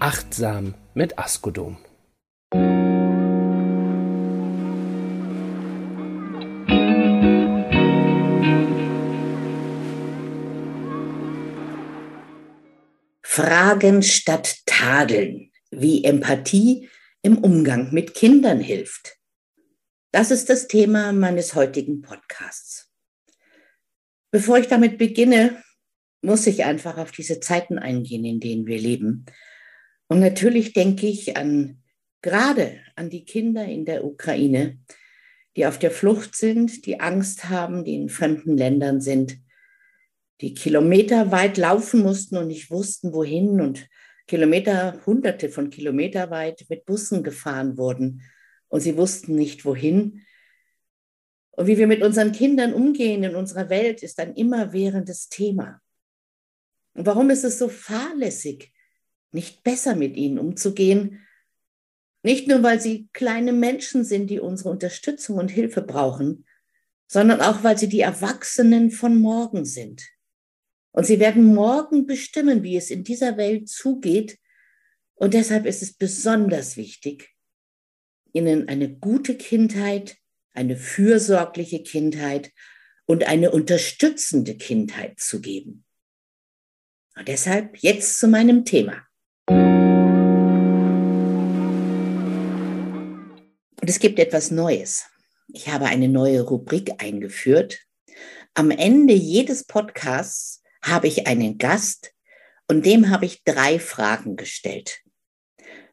achtsam 0.00 0.74
mit 0.94 1.18
Askodom. 1.18 1.78
Fragen 13.22 14.02
statt 14.02 14.58
Tadeln, 14.66 15.50
wie 15.70 16.04
Empathie 16.04 16.88
im 17.22 17.38
Umgang 17.38 17.92
mit 17.92 18.14
Kindern 18.14 18.60
hilft. 18.60 19.16
Das 20.12 20.30
ist 20.30 20.48
das 20.48 20.68
Thema 20.68 21.12
meines 21.12 21.54
heutigen 21.54 22.02
Podcasts. 22.02 22.92
Bevor 24.30 24.58
ich 24.58 24.68
damit 24.68 24.98
beginne, 24.98 25.62
muss 26.22 26.46
ich 26.46 26.64
einfach 26.64 26.98
auf 26.98 27.10
diese 27.10 27.40
Zeiten 27.40 27.78
eingehen, 27.78 28.24
in 28.24 28.40
denen 28.40 28.66
wir 28.66 28.78
leben. 28.78 29.26
Und 30.08 30.20
natürlich 30.20 30.72
denke 30.72 31.06
ich 31.06 31.36
an 31.36 31.82
gerade 32.22 32.80
an 32.96 33.10
die 33.10 33.24
Kinder 33.24 33.64
in 33.66 33.84
der 33.84 34.04
Ukraine, 34.04 34.78
die 35.56 35.66
auf 35.66 35.78
der 35.78 35.90
Flucht 35.90 36.34
sind, 36.34 36.86
die 36.86 37.00
Angst 37.00 37.48
haben, 37.48 37.84
die 37.84 37.94
in 37.94 38.08
fremden 38.08 38.56
Ländern 38.56 39.00
sind, 39.00 39.38
die 40.40 40.54
Kilometer 40.54 41.30
weit 41.30 41.58
laufen 41.58 42.02
mussten 42.02 42.36
und 42.36 42.48
nicht 42.48 42.70
wussten, 42.70 43.12
wohin 43.12 43.60
und 43.60 43.88
Kilometer, 44.26 45.00
hunderte 45.04 45.50
von 45.50 45.70
Kilometer 45.70 46.30
weit 46.30 46.64
mit 46.68 46.86
Bussen 46.86 47.22
gefahren 47.22 47.76
wurden 47.76 48.22
und 48.68 48.80
sie 48.80 48.96
wussten 48.96 49.36
nicht, 49.36 49.64
wohin. 49.64 50.22
Und 51.52 51.66
wie 51.66 51.78
wir 51.78 51.86
mit 51.86 52.02
unseren 52.02 52.32
Kindern 52.32 52.72
umgehen 52.72 53.22
in 53.22 53.36
unserer 53.36 53.68
Welt, 53.68 54.02
ist 54.02 54.18
ein 54.18 54.34
immerwährendes 54.34 55.28
Thema. 55.28 55.80
Und 56.94 57.06
warum 57.06 57.30
ist 57.30 57.44
es 57.44 57.58
so 57.58 57.68
fahrlässig, 57.68 58.73
nicht 59.34 59.62
besser 59.62 59.94
mit 59.96 60.16
ihnen 60.16 60.38
umzugehen? 60.38 61.20
Nicht 62.22 62.48
nur, 62.48 62.62
weil 62.62 62.80
sie 62.80 63.08
kleine 63.12 63.52
Menschen 63.52 64.04
sind, 64.04 64.28
die 64.28 64.40
unsere 64.40 64.70
Unterstützung 64.70 65.36
und 65.36 65.50
Hilfe 65.50 65.82
brauchen, 65.82 66.46
sondern 67.06 67.40
auch, 67.40 67.62
weil 67.62 67.76
sie 67.76 67.88
die 67.88 68.00
Erwachsenen 68.00 68.90
von 68.90 69.20
morgen 69.20 69.64
sind. 69.64 70.02
Und 70.92 71.04
sie 71.06 71.20
werden 71.20 71.54
morgen 71.54 72.06
bestimmen, 72.06 72.62
wie 72.62 72.76
es 72.76 72.90
in 72.90 73.04
dieser 73.04 73.36
Welt 73.36 73.68
zugeht. 73.68 74.38
Und 75.16 75.34
deshalb 75.34 75.66
ist 75.66 75.82
es 75.82 75.92
besonders 75.92 76.76
wichtig, 76.76 77.34
ihnen 78.32 78.68
eine 78.68 78.96
gute 78.96 79.36
Kindheit, 79.36 80.16
eine 80.52 80.76
fürsorgliche 80.76 81.82
Kindheit 81.82 82.52
und 83.06 83.24
eine 83.24 83.50
unterstützende 83.50 84.56
Kindheit 84.56 85.20
zu 85.20 85.40
geben. 85.40 85.84
Und 87.16 87.28
deshalb 87.28 87.76
jetzt 87.78 88.18
zu 88.18 88.28
meinem 88.28 88.64
Thema. 88.64 89.03
Und 93.84 93.90
es 93.90 93.98
gibt 93.98 94.18
etwas 94.18 94.50
Neues. 94.50 95.10
Ich 95.52 95.68
habe 95.68 95.84
eine 95.84 96.08
neue 96.08 96.40
Rubrik 96.40 97.02
eingeführt. 97.02 97.80
Am 98.54 98.70
Ende 98.70 99.12
jedes 99.12 99.64
Podcasts 99.64 100.62
habe 100.80 101.06
ich 101.06 101.26
einen 101.26 101.58
Gast 101.58 102.14
und 102.66 102.86
dem 102.86 103.10
habe 103.10 103.26
ich 103.26 103.44
drei 103.44 103.78
Fragen 103.78 104.36
gestellt. 104.36 105.02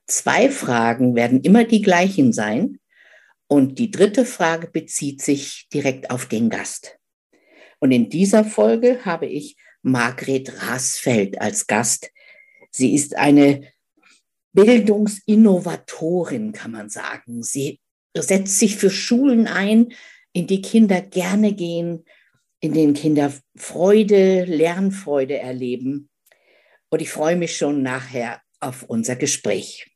Zwei 0.07 0.49
Fragen 0.49 1.15
werden 1.15 1.41
immer 1.41 1.65
die 1.65 1.81
gleichen 1.81 2.31
sein 2.31 2.79
und 3.47 3.77
die 3.77 3.91
dritte 3.91 4.23
Frage 4.23 4.67
bezieht 4.67 5.21
sich 5.21 5.67
direkt 5.73 6.11
auf 6.11 6.27
den 6.27 6.49
Gast. 6.49 6.97
Und 7.79 7.91
in 7.91 8.09
dieser 8.09 8.45
Folge 8.45 9.03
habe 9.03 9.25
ich 9.25 9.57
Margret 9.81 10.61
Rasfeld 10.63 11.41
als 11.41 11.67
Gast. 11.67 12.09
Sie 12.71 12.95
ist 12.95 13.17
eine 13.17 13.67
Bildungsinnovatorin, 14.53 16.51
kann 16.51 16.71
man 16.71 16.89
sagen. 16.89 17.43
Sie 17.43 17.79
setzt 18.15 18.59
sich 18.59 18.75
für 18.75 18.89
Schulen 18.89 19.47
ein, 19.47 19.93
in 20.33 20.47
die 20.47 20.61
Kinder 20.61 21.01
gerne 21.01 21.53
gehen, 21.53 22.05
in 22.59 22.73
denen 22.73 22.93
Kinder 22.93 23.33
Freude, 23.55 24.45
Lernfreude 24.45 25.37
erleben. 25.39 26.09
Und 26.89 27.01
ich 27.01 27.09
freue 27.09 27.35
mich 27.35 27.57
schon 27.57 27.81
nachher 27.81 28.41
auf 28.59 28.83
unser 28.83 29.15
Gespräch. 29.15 29.87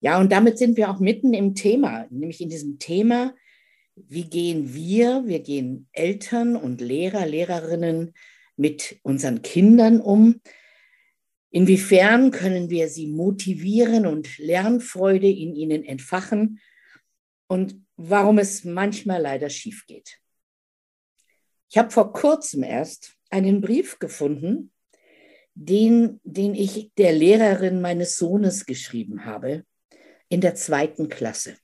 Ja, 0.00 0.20
und 0.20 0.30
damit 0.30 0.58
sind 0.58 0.76
wir 0.76 0.90
auch 0.90 1.00
mitten 1.00 1.34
im 1.34 1.54
Thema, 1.54 2.06
nämlich 2.10 2.40
in 2.40 2.48
diesem 2.48 2.78
Thema, 2.78 3.34
wie 3.96 4.30
gehen 4.30 4.72
wir, 4.72 5.24
wir 5.26 5.40
gehen 5.40 5.88
Eltern 5.92 6.54
und 6.54 6.80
Lehrer, 6.80 7.26
Lehrerinnen 7.26 8.14
mit 8.56 9.00
unseren 9.02 9.42
Kindern 9.42 10.00
um? 10.00 10.40
Inwiefern 11.50 12.30
können 12.30 12.70
wir 12.70 12.88
sie 12.88 13.06
motivieren 13.06 14.06
und 14.06 14.38
Lernfreude 14.38 15.28
in 15.28 15.54
ihnen 15.54 15.84
entfachen? 15.84 16.60
Und 17.46 17.82
warum 17.96 18.38
es 18.38 18.64
manchmal 18.64 19.20
leider 19.20 19.50
schief 19.50 19.86
geht. 19.86 20.20
Ich 21.70 21.78
habe 21.78 21.90
vor 21.90 22.12
kurzem 22.12 22.62
erst 22.62 23.16
einen 23.30 23.60
Brief 23.60 23.98
gefunden, 23.98 24.72
den, 25.54 26.20
den 26.22 26.54
ich 26.54 26.92
der 26.96 27.12
Lehrerin 27.12 27.80
meines 27.80 28.16
Sohnes 28.16 28.64
geschrieben 28.64 29.24
habe 29.24 29.64
in 30.28 30.40
der 30.40 30.54
zweiten 30.54 31.08
Klasse. 31.08 31.56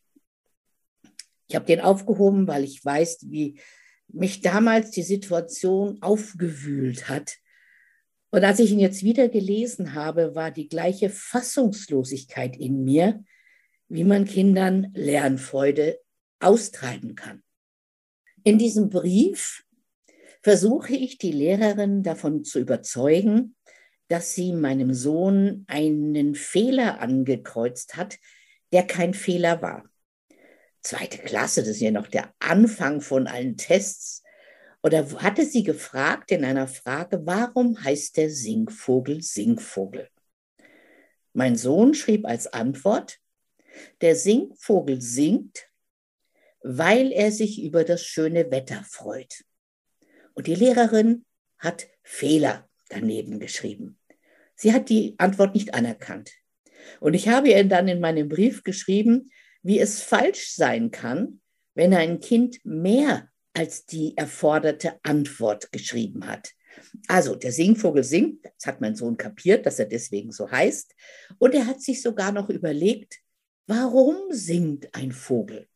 Ich 1.47 1.55
habe 1.55 1.67
den 1.67 1.81
aufgehoben, 1.81 2.49
weil 2.49 2.65
ich 2.65 2.84
weiß, 2.84 3.27
wie 3.31 3.61
mich 4.09 4.41
damals 4.41 4.91
die 4.91 5.03
Situation 5.03 6.03
aufgewühlt 6.03 7.09
hat. 7.09 7.37
Und 8.34 8.43
als 8.43 8.59
ich 8.59 8.72
ihn 8.72 8.81
jetzt 8.81 9.05
wieder 9.05 9.28
gelesen 9.28 9.95
habe, 9.95 10.34
war 10.34 10.50
die 10.50 10.69
gleiche 10.69 11.09
Fassungslosigkeit 11.09 12.56
in 12.56 12.83
mir, 12.83 13.22
wie 13.87 14.03
man 14.03 14.25
Kindern 14.25 14.91
Lernfreude 14.93 16.00
austreiben 16.41 17.15
kann. 17.15 17.44
In 18.43 18.59
diesem 18.59 18.91
Brief 18.91 19.62
versuche 20.43 20.94
ich 20.97 21.19
die 21.19 21.31
Lehrerin 21.31 22.03
davon 22.03 22.43
zu 22.43 22.59
überzeugen, 22.59 23.55
dass 24.09 24.34
sie 24.34 24.53
meinem 24.53 24.94
Sohn 24.94 25.65
einen 25.69 26.34
Fehler 26.34 26.99
angekreuzt 27.00 27.97
hat, 27.97 28.19
der 28.73 28.84
kein 28.84 29.15
Fehler 29.15 29.62
war 29.62 29.84
zweite 30.84 31.19
Klasse, 31.19 31.62
das 31.62 31.71
ist 31.71 31.81
ja 31.81 31.91
noch 31.91 32.06
der 32.06 32.33
Anfang 32.39 33.00
von 33.00 33.27
allen 33.27 33.56
Tests. 33.56 34.23
Oder 34.84 35.11
hatte 35.22 35.47
sie 35.47 35.62
gefragt 35.62 36.31
in 36.31 36.45
einer 36.45 36.69
Frage, 36.69 37.25
warum 37.25 37.83
heißt 37.83 38.19
der 38.19 38.28
Singvogel 38.28 39.22
Singvogel? 39.22 40.11
Mein 41.33 41.56
Sohn 41.56 41.95
schrieb 41.95 42.27
als 42.27 42.49
Antwort, 42.49 43.19
der 44.03 44.15
Singvogel 44.15 45.00
singt, 45.00 45.71
weil 46.62 47.12
er 47.12 47.33
sich 47.33 47.62
über 47.62 47.84
das 47.84 48.05
schöne 48.05 48.50
Wetter 48.50 48.84
freut. 48.87 49.47
Und 50.35 50.49
die 50.49 50.55
Lehrerin 50.55 51.25
hat 51.56 51.87
Fehler 52.03 52.69
daneben 52.91 53.41
geschrieben. 53.41 53.99
Sie 54.55 54.75
hat 54.75 54.91
die 54.91 55.14
Antwort 55.17 55.55
nicht 55.55 55.73
anerkannt. 55.73 56.31
Und 57.00 57.14
ich 57.14 57.29
habe 57.29 57.49
ihr 57.49 57.64
dann 57.64 57.88
in 57.88 58.00
meinem 58.00 58.29
Brief 58.29 58.62
geschrieben, 58.62 59.31
wie 59.62 59.81
es 59.81 60.03
falsch 60.03 60.50
sein 60.55 60.91
kann, 60.91 61.41
wenn 61.75 61.94
ein 61.94 62.20
Kind 62.20 62.61
mehr 62.64 63.31
als 63.55 63.87
die 63.87 64.17
erforderte 64.17 64.99
Antwort 65.03 65.73
geschrieben 65.73 66.27
hat. 66.27 66.53
Also 67.06 67.37
der 67.37 67.53
Singvogel 67.53 68.03
singt, 68.03 68.45
das 68.45 68.67
hat 68.67 68.81
mein 68.81 68.97
Sohn 68.97 69.17
kapiert, 69.17 69.65
dass 69.65 69.79
er 69.79 69.87
deswegen 69.87 70.33
so 70.33 70.51
heißt, 70.51 70.95
und 71.39 71.55
er 71.55 71.67
hat 71.67 71.81
sich 71.81 72.03
sogar 72.03 72.33
noch 72.33 72.51
überlegt, 72.51 73.21
warum 73.67 74.17
singt 74.31 74.95
ein 74.95 75.12
Vogel? 75.12 75.69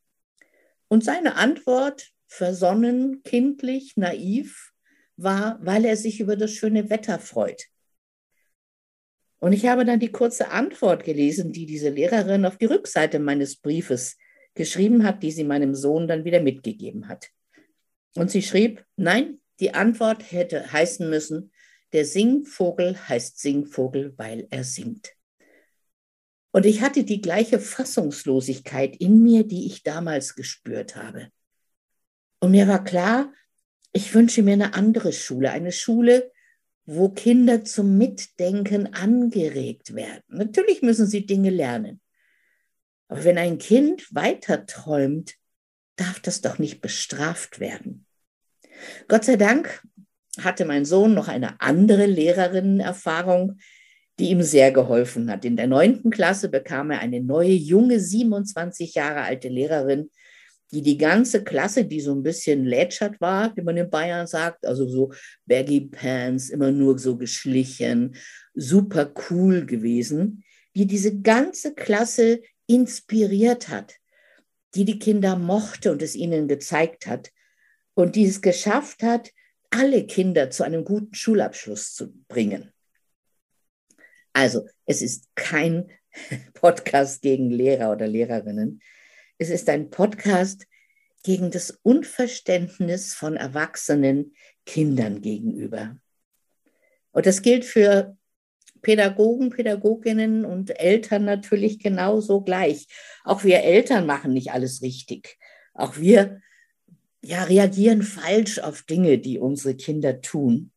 Und 0.89 1.05
seine 1.05 1.37
Antwort, 1.37 2.11
versonnen, 2.27 3.23
kindlich, 3.23 3.97
naiv, 3.97 4.73
war, 5.17 5.59
weil 5.63 5.85
er 5.85 5.97
sich 5.97 6.21
über 6.21 6.37
das 6.37 6.53
schöne 6.53 6.91
Wetter 6.91 7.19
freut. 7.19 7.67
Und 9.41 9.53
ich 9.53 9.67
habe 9.67 9.85
dann 9.85 10.01
die 10.01 10.13
kurze 10.13 10.51
Antwort 10.51 11.05
gelesen, 11.05 11.53
die 11.53 11.67
diese 11.67 11.91
Lehrerin 11.91 12.45
auf 12.45 12.57
die 12.57 12.67
Rückseite 12.67 13.19
meines 13.19 13.57
Briefes 13.57 14.17
geschrieben 14.55 15.05
hat, 15.05 15.23
die 15.23 15.31
sie 15.31 15.45
meinem 15.45 15.75
Sohn 15.75 16.09
dann 16.09 16.25
wieder 16.25 16.41
mitgegeben 16.41 17.09
hat. 17.09 17.31
Und 18.15 18.31
sie 18.31 18.43
schrieb, 18.43 18.85
nein, 18.97 19.41
die 19.61 19.75
Antwort 19.75 20.31
hätte 20.31 20.73
heißen 20.73 21.09
müssen, 21.09 21.53
der 21.93 22.05
Singvogel 22.05 22.97
heißt 23.09 23.39
Singvogel, 23.39 24.15
weil 24.17 24.47
er 24.51 24.65
singt. 24.65 25.13
Und 26.51 26.67
ich 26.67 26.81
hatte 26.81 27.05
die 27.05 27.21
gleiche 27.21 27.59
Fassungslosigkeit 27.61 28.97
in 28.97 29.23
mir, 29.23 29.45
die 29.45 29.67
ich 29.67 29.83
damals 29.83 30.35
gespürt 30.35 30.97
habe. 30.97 31.31
Und 32.41 32.51
mir 32.51 32.69
war 32.69 32.85
klar, 32.85 33.33
ich 33.93 34.15
wünsche 34.15 34.43
mir 34.43 34.53
eine 34.53 34.75
andere 34.75 35.13
Schule, 35.13 35.51
eine 35.51 35.73
Schule, 35.73 36.31
wo 36.85 37.11
Kinder 37.11 37.65
zum 37.65 37.99
Mitdenken 37.99 38.95
angeregt 38.95 39.95
werden. 39.95 40.23
Natürlich 40.29 40.83
müssen 40.83 41.07
sie 41.07 41.27
Dinge 41.27 41.51
lernen. 41.51 42.01
Aber 43.09 43.25
wenn 43.25 43.39
ein 43.39 43.59
Kind 43.59 44.15
weiter 44.15 44.67
träumt, 44.67 45.35
darf 46.01 46.21
das 46.21 46.41
doch 46.41 46.59
nicht 46.59 46.81
bestraft 46.81 47.61
werden. 47.61 48.07
Gott 49.09 49.25
sei 49.25 49.37
Dank 49.37 49.83
hatte 50.41 50.65
mein 50.65 50.85
Sohn 50.85 51.15
noch 51.15 51.29
eine 51.29 51.61
andere 51.61 52.07
Lehrerinnenerfahrung, 52.07 53.59
die 54.19 54.31
ihm 54.31 54.43
sehr 54.43 54.73
geholfen 54.73 55.31
hat. 55.31 55.45
In 55.45 55.57
der 55.57 55.67
neunten 55.67 56.11
Klasse 56.11 56.49
bekam 56.49 56.91
er 56.91 57.01
eine 57.01 57.21
neue, 57.21 57.53
junge, 57.53 58.01
27 58.01 58.95
Jahre 58.95 59.23
alte 59.23 59.49
Lehrerin, 59.49 60.11
die 60.73 60.83
die 60.83 60.99
ganze 60.99 61.45
Klasse, 61.45 61.85
die 61.85 62.01
so 62.01 62.15
ein 62.15 62.23
bisschen 62.23 62.65
lätschert 62.65 63.21
war, 63.21 63.57
wie 63.57 63.63
man 63.63 63.77
in 63.77 63.91
Bayern 63.91 64.27
sagt, 64.27 64.67
also 64.67 64.87
so 64.87 65.13
Baggy 65.47 65.83
Pants, 65.83 66.51
immer 66.51 66.71
nur 66.71 66.99
so 66.99 67.17
geschlichen, 67.17 68.15
super 68.55 69.13
cool 69.31 69.65
gewesen, 69.65 70.45
die 70.77 70.87
diese 70.87 71.21
ganze 71.21 71.75
Klasse 71.75 72.41
inspiriert 72.67 73.69
hat, 73.69 73.95
die 74.75 74.85
die 74.85 74.99
Kinder 74.99 75.37
mochte 75.37 75.91
und 75.93 76.03
es 76.03 76.15
ihnen 76.15 76.49
gezeigt 76.49 77.07
hat 77.07 77.33
und 77.95 78.17
die 78.17 78.27
es 78.27 78.43
geschafft 78.43 79.03
hat, 79.03 79.33
alle 79.71 80.07
Kinder 80.07 80.51
zu 80.51 80.63
einem 80.63 80.85
guten 80.85 81.15
Schulabschluss 81.15 81.95
zu 81.95 82.13
bringen. 82.29 82.73
Also, 84.33 84.69
es 84.87 85.03
ist 85.03 85.29
kein 85.35 85.91
Podcast 86.55 87.23
gegen 87.23 87.51
Lehrer 87.51 87.93
oder 87.93 88.07
Lehrerinnen. 88.07 88.81
Es 89.39 89.51
ist 89.51 89.69
ein 89.69 89.91
Podcast 89.91 90.67
gegen 91.23 91.51
das 91.51 91.71
Unverständnis 91.83 93.15
von 93.15 93.37
erwachsenen 93.37 94.35
Kindern 94.67 95.21
gegenüber. 95.21 95.97
Und 97.13 97.27
das 97.27 97.43
gilt 97.43 97.65
für 97.65 98.18
Pädagogen, 98.83 99.51
Pädagoginnen 99.51 100.45
und 100.45 100.79
Eltern 100.79 101.25
natürlich 101.25 101.79
genauso 101.79 102.41
gleich. 102.41 102.89
Auch 103.25 103.45
wir 103.45 103.61
Eltern 103.61 104.07
machen 104.07 104.33
nicht 104.33 104.53
alles 104.53 104.83
richtig. 104.83 105.39
Auch 105.75 105.97
wir 105.99 106.41
ja, 107.23 107.45
reagieren 107.45 108.03
falsch 108.03 108.59
auf 108.59 108.83
Dinge, 108.83 109.19
die 109.19 109.39
unsere 109.39 109.75
Kinder 109.75 110.21
tun. 110.21 110.73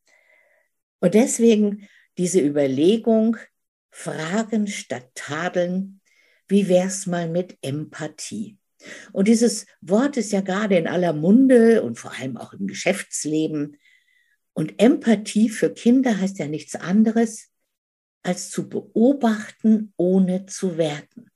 Und 1.00 1.14
deswegen 1.14 1.88
diese 2.18 2.40
Überlegung, 2.40 3.36
Fragen 3.90 4.66
statt 4.66 5.10
Tadeln, 5.14 6.00
wie 6.48 6.68
wär's 6.68 7.06
mal 7.06 7.28
mit 7.28 7.56
Empathie? 7.62 8.58
Und 9.12 9.28
dieses 9.28 9.66
Wort 9.80 10.16
ist 10.16 10.32
ja 10.32 10.40
gerade 10.40 10.76
in 10.76 10.88
aller 10.88 11.12
Munde 11.12 11.82
und 11.82 11.98
vor 11.98 12.12
allem 12.18 12.36
auch 12.36 12.52
im 12.52 12.66
Geschäftsleben. 12.66 13.76
Und 14.54 14.80
Empathie 14.82 15.48
für 15.48 15.72
Kinder 15.72 16.18
heißt 16.18 16.38
ja 16.38 16.46
nichts 16.46 16.74
anderes, 16.74 17.51
als 18.22 18.50
zu 18.50 18.68
beobachten, 18.68 19.92
ohne 19.96 20.46
zu 20.46 20.78
werten. 20.78 21.30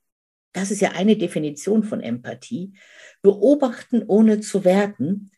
Das 0.52 0.70
ist 0.70 0.80
ja 0.80 0.92
eine 0.92 1.16
Definition 1.16 1.84
von 1.84 2.00
Empathie. 2.00 2.72
Beobachten, 3.22 4.02
ohne 4.06 4.40
zu 4.40 4.64
werten. 4.64 5.30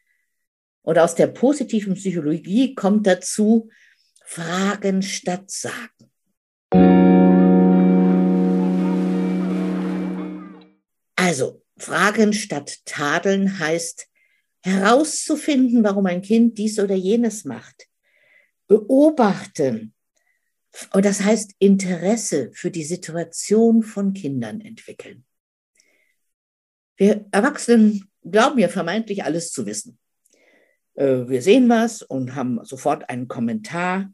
Und 0.82 0.98
aus 0.98 1.14
der 1.14 1.26
positiven 1.26 1.94
Psychologie 1.94 2.74
kommt 2.74 3.06
dazu 3.06 3.68
Fragen 4.24 5.02
statt 5.02 5.50
Sagen. 5.50 6.10
Also, 11.16 11.62
Fragen 11.78 12.32
statt 12.32 12.78
Tadeln 12.84 13.58
heißt 13.58 14.06
herauszufinden, 14.62 15.82
warum 15.84 16.06
ein 16.06 16.22
Kind 16.22 16.58
dies 16.58 16.78
oder 16.78 16.94
jenes 16.94 17.44
macht. 17.44 17.88
Beobachten. 18.66 19.94
Und 20.92 21.04
das 21.04 21.22
heißt 21.22 21.54
Interesse 21.58 22.50
für 22.52 22.70
die 22.70 22.84
Situation 22.84 23.82
von 23.82 24.12
Kindern 24.12 24.60
entwickeln. 24.60 25.24
Wir 26.96 27.26
Erwachsenen 27.30 28.10
glauben 28.22 28.58
ja 28.58 28.68
vermeintlich 28.68 29.24
alles 29.24 29.52
zu 29.52 29.66
wissen. 29.66 29.98
Äh, 30.94 31.28
wir 31.28 31.42
sehen 31.42 31.68
was 31.68 32.02
und 32.02 32.34
haben 32.34 32.64
sofort 32.64 33.08
einen 33.08 33.28
Kommentar. 33.28 34.12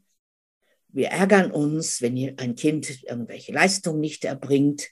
Wir 0.89 1.09
ärgern 1.09 1.51
uns, 1.51 2.01
wenn 2.01 2.15
ein 2.39 2.55
Kind 2.55 3.03
irgendwelche 3.03 3.51
Leistungen 3.51 3.99
nicht 3.99 4.23
erbringt. 4.23 4.89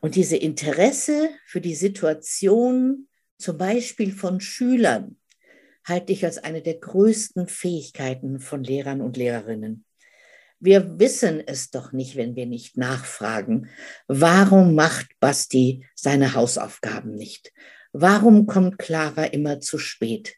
Und 0.00 0.16
diese 0.16 0.36
Interesse 0.36 1.30
für 1.46 1.60
die 1.60 1.74
Situation 1.74 3.08
zum 3.38 3.58
Beispiel 3.58 4.12
von 4.12 4.40
Schülern 4.40 5.18
halte 5.84 6.12
ich 6.12 6.24
als 6.24 6.38
eine 6.38 6.62
der 6.62 6.74
größten 6.74 7.46
Fähigkeiten 7.46 8.40
von 8.40 8.64
Lehrern 8.64 9.00
und 9.00 9.16
Lehrerinnen. 9.16 9.84
Wir 10.64 10.98
wissen 10.98 11.46
es 11.46 11.70
doch 11.70 11.92
nicht, 11.92 12.16
wenn 12.16 12.36
wir 12.36 12.46
nicht 12.46 12.78
nachfragen. 12.78 13.68
Warum 14.08 14.74
macht 14.74 15.08
Basti 15.20 15.86
seine 15.94 16.32
Hausaufgaben 16.32 17.14
nicht? 17.14 17.52
Warum 17.92 18.46
kommt 18.46 18.78
Clara 18.78 19.26
immer 19.26 19.60
zu 19.60 19.76
spät? 19.76 20.36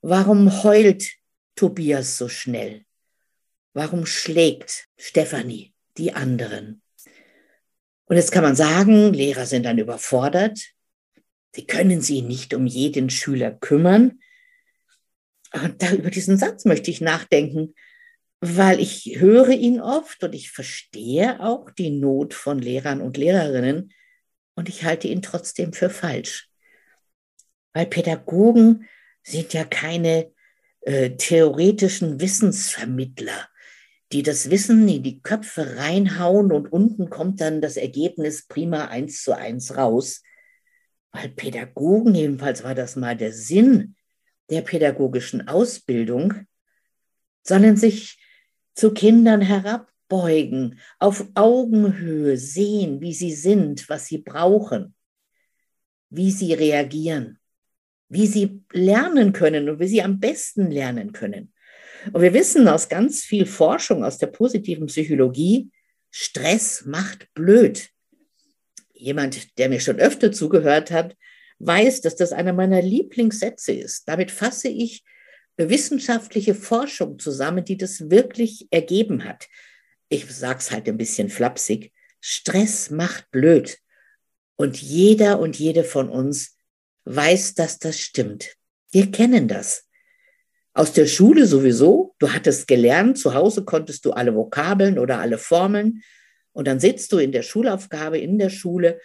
Warum 0.00 0.64
heult 0.64 1.12
Tobias 1.54 2.18
so 2.18 2.28
schnell? 2.28 2.84
Warum 3.72 4.04
schlägt 4.04 4.88
Stefanie 4.98 5.72
die 5.96 6.12
anderen? 6.12 6.82
Und 8.06 8.16
jetzt 8.16 8.32
kann 8.32 8.42
man 8.42 8.56
sagen, 8.56 9.14
Lehrer 9.14 9.46
sind 9.46 9.62
dann 9.62 9.78
überfordert. 9.78 10.58
Sie 11.54 11.68
können 11.68 12.00
sich 12.00 12.24
nicht 12.24 12.52
um 12.52 12.66
jeden 12.66 13.10
Schüler 13.10 13.52
kümmern. 13.52 14.18
Und 15.52 15.80
da, 15.80 15.92
über 15.92 16.10
diesen 16.10 16.36
Satz 16.36 16.64
möchte 16.64 16.90
ich 16.90 17.00
nachdenken, 17.00 17.74
weil 18.48 18.80
ich 18.80 19.16
höre 19.18 19.50
ihn 19.50 19.80
oft 19.80 20.22
und 20.22 20.34
ich 20.34 20.50
verstehe 20.50 21.40
auch 21.40 21.70
die 21.70 21.90
Not 21.90 22.34
von 22.34 22.58
Lehrern 22.58 23.00
und 23.00 23.16
Lehrerinnen 23.16 23.92
und 24.54 24.68
ich 24.68 24.84
halte 24.84 25.08
ihn 25.08 25.22
trotzdem 25.22 25.72
für 25.72 25.90
falsch. 25.90 26.48
Weil 27.72 27.86
Pädagogen 27.86 28.86
sind 29.22 29.52
ja 29.52 29.64
keine 29.64 30.32
äh, 30.82 31.10
theoretischen 31.10 32.20
Wissensvermittler 32.20 33.48
die 34.12 34.22
das 34.22 34.50
Wissen 34.50 34.88
in 34.88 35.02
die 35.02 35.20
Köpfe 35.20 35.76
reinhauen 35.76 36.52
und 36.52 36.72
unten 36.72 37.10
kommt 37.10 37.40
dann 37.40 37.60
das 37.60 37.76
Ergebnis 37.76 38.46
prima 38.46 38.86
eins 38.86 39.22
zu 39.22 39.36
eins 39.36 39.76
raus. 39.76 40.22
Weil 41.12 41.30
Pädagogen, 41.30 42.14
jedenfalls 42.14 42.62
war 42.62 42.74
das 42.74 42.96
mal 42.96 43.16
der 43.16 43.32
Sinn 43.32 43.96
der 44.48 44.60
pädagogischen 44.60 45.48
Ausbildung, 45.48 46.46
sollen 47.42 47.76
sich 47.76 48.18
zu 48.76 48.92
Kindern 48.92 49.40
herabbeugen, 49.40 50.78
auf 50.98 51.26
Augenhöhe 51.34 52.36
sehen, 52.36 53.00
wie 53.00 53.14
sie 53.14 53.32
sind, 53.32 53.88
was 53.88 54.06
sie 54.06 54.18
brauchen, 54.18 54.94
wie 56.10 56.30
sie 56.30 56.52
reagieren, 56.52 57.38
wie 58.08 58.26
sie 58.26 58.62
lernen 58.72 59.32
können 59.32 59.68
und 59.68 59.80
wie 59.80 59.88
sie 59.88 60.02
am 60.02 60.20
besten 60.20 60.70
lernen 60.70 61.12
können. 61.12 61.52
Und 62.12 62.22
wir 62.22 62.34
wissen 62.34 62.68
aus 62.68 62.88
ganz 62.88 63.22
viel 63.24 63.46
Forschung 63.46 64.04
aus 64.04 64.18
der 64.18 64.28
positiven 64.28 64.86
Psychologie, 64.86 65.72
Stress 66.10 66.84
macht 66.86 67.32
blöd. 67.34 67.90
Jemand, 68.92 69.58
der 69.58 69.68
mir 69.68 69.80
schon 69.80 69.98
öfter 69.98 70.32
zugehört 70.32 70.90
hat, 70.90 71.16
weiß, 71.58 72.02
dass 72.02 72.16
das 72.16 72.32
einer 72.32 72.52
meiner 72.52 72.80
Lieblingssätze 72.80 73.72
ist. 73.72 74.08
Damit 74.08 74.30
fasse 74.30 74.68
ich 74.68 75.02
wissenschaftliche 75.58 76.54
Forschung 76.54 77.18
zusammen, 77.18 77.64
die 77.64 77.76
das 77.76 78.10
wirklich 78.10 78.68
ergeben 78.70 79.24
hat. 79.24 79.48
Ich 80.08 80.26
sage 80.26 80.58
es 80.58 80.70
halt 80.70 80.88
ein 80.88 80.98
bisschen 80.98 81.28
flapsig. 81.28 81.92
Stress 82.20 82.90
macht 82.90 83.30
blöd. 83.30 83.78
Und 84.56 84.80
jeder 84.80 85.38
und 85.38 85.58
jede 85.58 85.84
von 85.84 86.08
uns 86.08 86.56
weiß, 87.04 87.54
dass 87.54 87.78
das 87.78 87.98
stimmt. 87.98 88.54
Wir 88.90 89.10
kennen 89.10 89.48
das. 89.48 89.84
Aus 90.74 90.92
der 90.92 91.06
Schule 91.06 91.46
sowieso. 91.46 92.14
Du 92.18 92.32
hattest 92.32 92.66
gelernt, 92.68 93.18
zu 93.18 93.34
Hause 93.34 93.64
konntest 93.64 94.04
du 94.04 94.12
alle 94.12 94.34
Vokabeln 94.34 94.98
oder 94.98 95.18
alle 95.18 95.38
Formeln. 95.38 96.02
Und 96.52 96.68
dann 96.68 96.80
sitzt 96.80 97.12
du 97.12 97.18
in 97.18 97.32
der 97.32 97.42
Schulaufgabe 97.42 98.18
in 98.18 98.38
der 98.38 98.50
Schule 98.50 99.00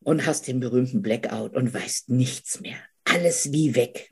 und 0.00 0.26
hast 0.26 0.46
den 0.48 0.60
berühmten 0.60 1.02
Blackout 1.02 1.54
und 1.54 1.72
weißt 1.72 2.10
nichts 2.10 2.60
mehr. 2.60 2.76
Alles 3.04 3.52
wie 3.52 3.74
weg. 3.74 4.11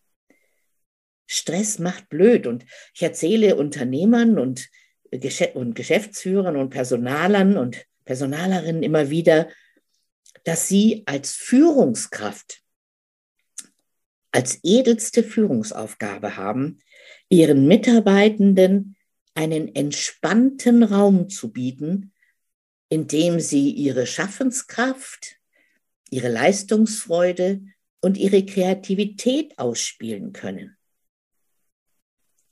Stress 1.32 1.78
macht 1.78 2.08
blöd. 2.08 2.46
Und 2.46 2.64
ich 2.94 3.02
erzähle 3.02 3.56
Unternehmern 3.56 4.38
und, 4.38 4.68
und 5.54 5.74
Geschäftsführern 5.74 6.56
und 6.56 6.70
Personalern 6.70 7.56
und 7.56 7.86
Personalerinnen 8.04 8.82
immer 8.82 9.10
wieder, 9.10 9.48
dass 10.44 10.68
sie 10.68 11.02
als 11.06 11.32
Führungskraft 11.32 12.62
als 14.32 14.60
edelste 14.62 15.22
Führungsaufgabe 15.22 16.36
haben, 16.36 16.78
ihren 17.28 17.66
Mitarbeitenden 17.66 18.96
einen 19.34 19.74
entspannten 19.74 20.82
Raum 20.82 21.28
zu 21.28 21.52
bieten, 21.52 22.12
indem 22.88 23.40
sie 23.40 23.70
ihre 23.70 24.06
Schaffenskraft, 24.06 25.36
ihre 26.10 26.28
Leistungsfreude 26.28 27.62
und 28.00 28.16
ihre 28.16 28.44
Kreativität 28.44 29.58
ausspielen 29.58 30.32
können. 30.32 30.76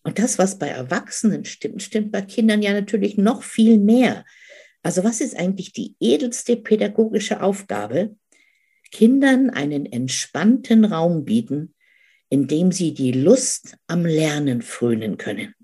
Und 0.09 0.19
das, 0.19 0.38
was 0.38 0.59
bei 0.59 0.69
Erwachsenen 0.69 1.45
stimmt, 1.45 1.83
stimmt 1.83 2.12
bei 2.12 2.23
Kindern 2.23 2.62
ja 2.62 2.73
natürlich 2.73 3.19
noch 3.19 3.43
viel 3.43 3.77
mehr. 3.77 4.25
Also 4.83 5.05
was 5.05 5.21
ist 5.21 5.37
eigentlich 5.37 5.75
die 5.75 5.97
edelste 6.00 6.57
pädagogische 6.57 7.43
Aufgabe? 7.43 8.17
Kindern 8.91 9.50
einen 9.50 9.85
entspannten 9.85 10.87
Raum 10.87 11.27
bieten, 11.27 11.75
in 12.31 12.47
dem 12.47 12.73
sie 12.73 12.95
die 12.95 13.12
Lust 13.12 13.77
am 13.87 14.07
Lernen 14.07 14.62
frönen 14.62 15.19
können. 15.19 15.55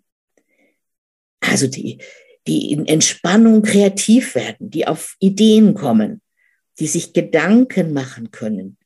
Also 1.40 1.66
die, 1.66 2.02
die 2.46 2.70
in 2.70 2.84
Entspannung 2.84 3.62
kreativ 3.62 4.34
werden, 4.34 4.68
die 4.68 4.86
auf 4.86 5.16
Ideen 5.20 5.72
kommen, 5.72 6.20
die 6.78 6.86
sich 6.86 7.14
Gedanken 7.14 7.94
machen 7.94 8.30
können. 8.30 8.76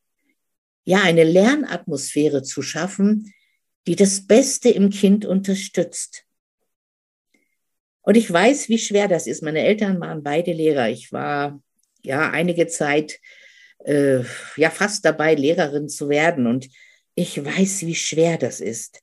Ja, 0.85 1.03
eine 1.03 1.25
Lernatmosphäre 1.25 2.45
zu 2.45 2.63
schaffen, 2.63 3.35
die 3.87 3.97
das 3.97 4.27
Beste 4.27 4.69
im 4.69 4.91
Kind 4.91 5.25
unterstützt. 5.25 6.25
Und 8.03 8.17
ich 8.17 8.33
weiß, 8.33 8.69
wie 8.71 8.79
schwer 8.79 9.07
das 9.07 9.27
ist. 9.27 9.43
Meine 9.43 9.61
Eltern 9.61 10.01
waren 10.01 10.23
beide 10.23 10.53
Lehrer. 10.53 10.89
Ich 10.89 11.13
war 11.13 11.63
ja 12.03 12.31
einige 12.31 12.67
Zeit 12.67 13.21
äh, 13.85 14.21
ja 14.57 14.71
fast 14.71 15.05
dabei, 15.05 15.35
Lehrerin 15.35 15.91
zu 15.91 16.09
werden. 16.09 16.47
Und 16.47 16.69
ich 17.15 17.45
weiß, 17.45 17.83
wie 17.83 17.95
schwer 17.95 18.39
das 18.39 18.61
ist. 18.61 19.03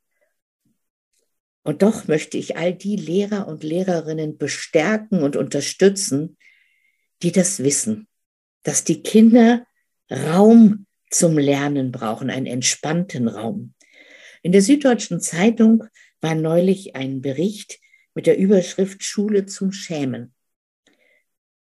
Und 1.62 1.84
doch 1.84 2.08
möchte 2.08 2.38
ich 2.38 2.58
all 2.58 2.74
die 2.74 2.96
Lehrer 2.96 3.48
und 3.48 3.63
Lehrerinnen 3.63 4.38
bestärken 4.38 5.22
und 5.22 5.36
unterstützen, 5.36 6.38
die 7.22 7.32
das 7.32 7.63
wissen, 7.63 8.08
dass 8.63 8.86
die 8.86 9.03
Kinder 9.03 9.67
Raum 10.12 10.88
zum 11.12 11.38
Lernen 11.38 11.91
brauchen, 11.91 12.32
einen 12.32 12.48
entspannten 12.48 13.27
Raum. 13.27 13.75
In 14.46 14.52
der 14.52 14.62
Süddeutschen 14.62 15.22
Zeitung 15.22 15.86
war 16.22 16.36
neulich 16.36 16.96
ein 16.96 17.20
Bericht 17.20 17.80
mit 18.14 18.28
der 18.28 18.38
Überschrift 18.38 19.04
Schule 19.04 19.48
zum 19.48 19.72
Schämen. 19.72 20.36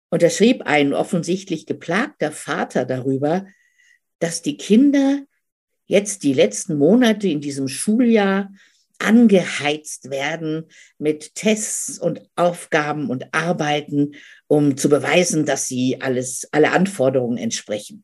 Und 0.10 0.24
da 0.24 0.32
schrieb 0.32 0.64
ein 0.64 0.96
offensichtlich 0.96 1.68
geplagter 1.68 2.32
Vater 2.32 2.86
darüber, 2.86 3.46
dass 4.18 4.42
die 4.42 4.58
Kinder 4.58 5.20
jetzt 5.86 6.24
die 6.24 6.34
letzten 6.34 6.80
Monate 6.80 7.28
in 7.28 7.40
diesem 7.40 7.68
Schuljahr 7.68 8.52
angeheizt 8.98 10.10
werden 10.10 10.68
mit 10.98 11.36
Tests 11.36 12.00
und 12.00 12.28
Aufgaben 12.36 13.12
und 13.12 13.32
Arbeiten, 13.32 14.16
um 14.48 14.76
zu 14.76 14.90
beweisen, 14.90 15.46
dass 15.46 15.68
sie 15.68 16.02
alles, 16.02 16.50
alle 16.52 16.72
Anforderungen 16.72 17.38
entsprechen. 17.38 18.04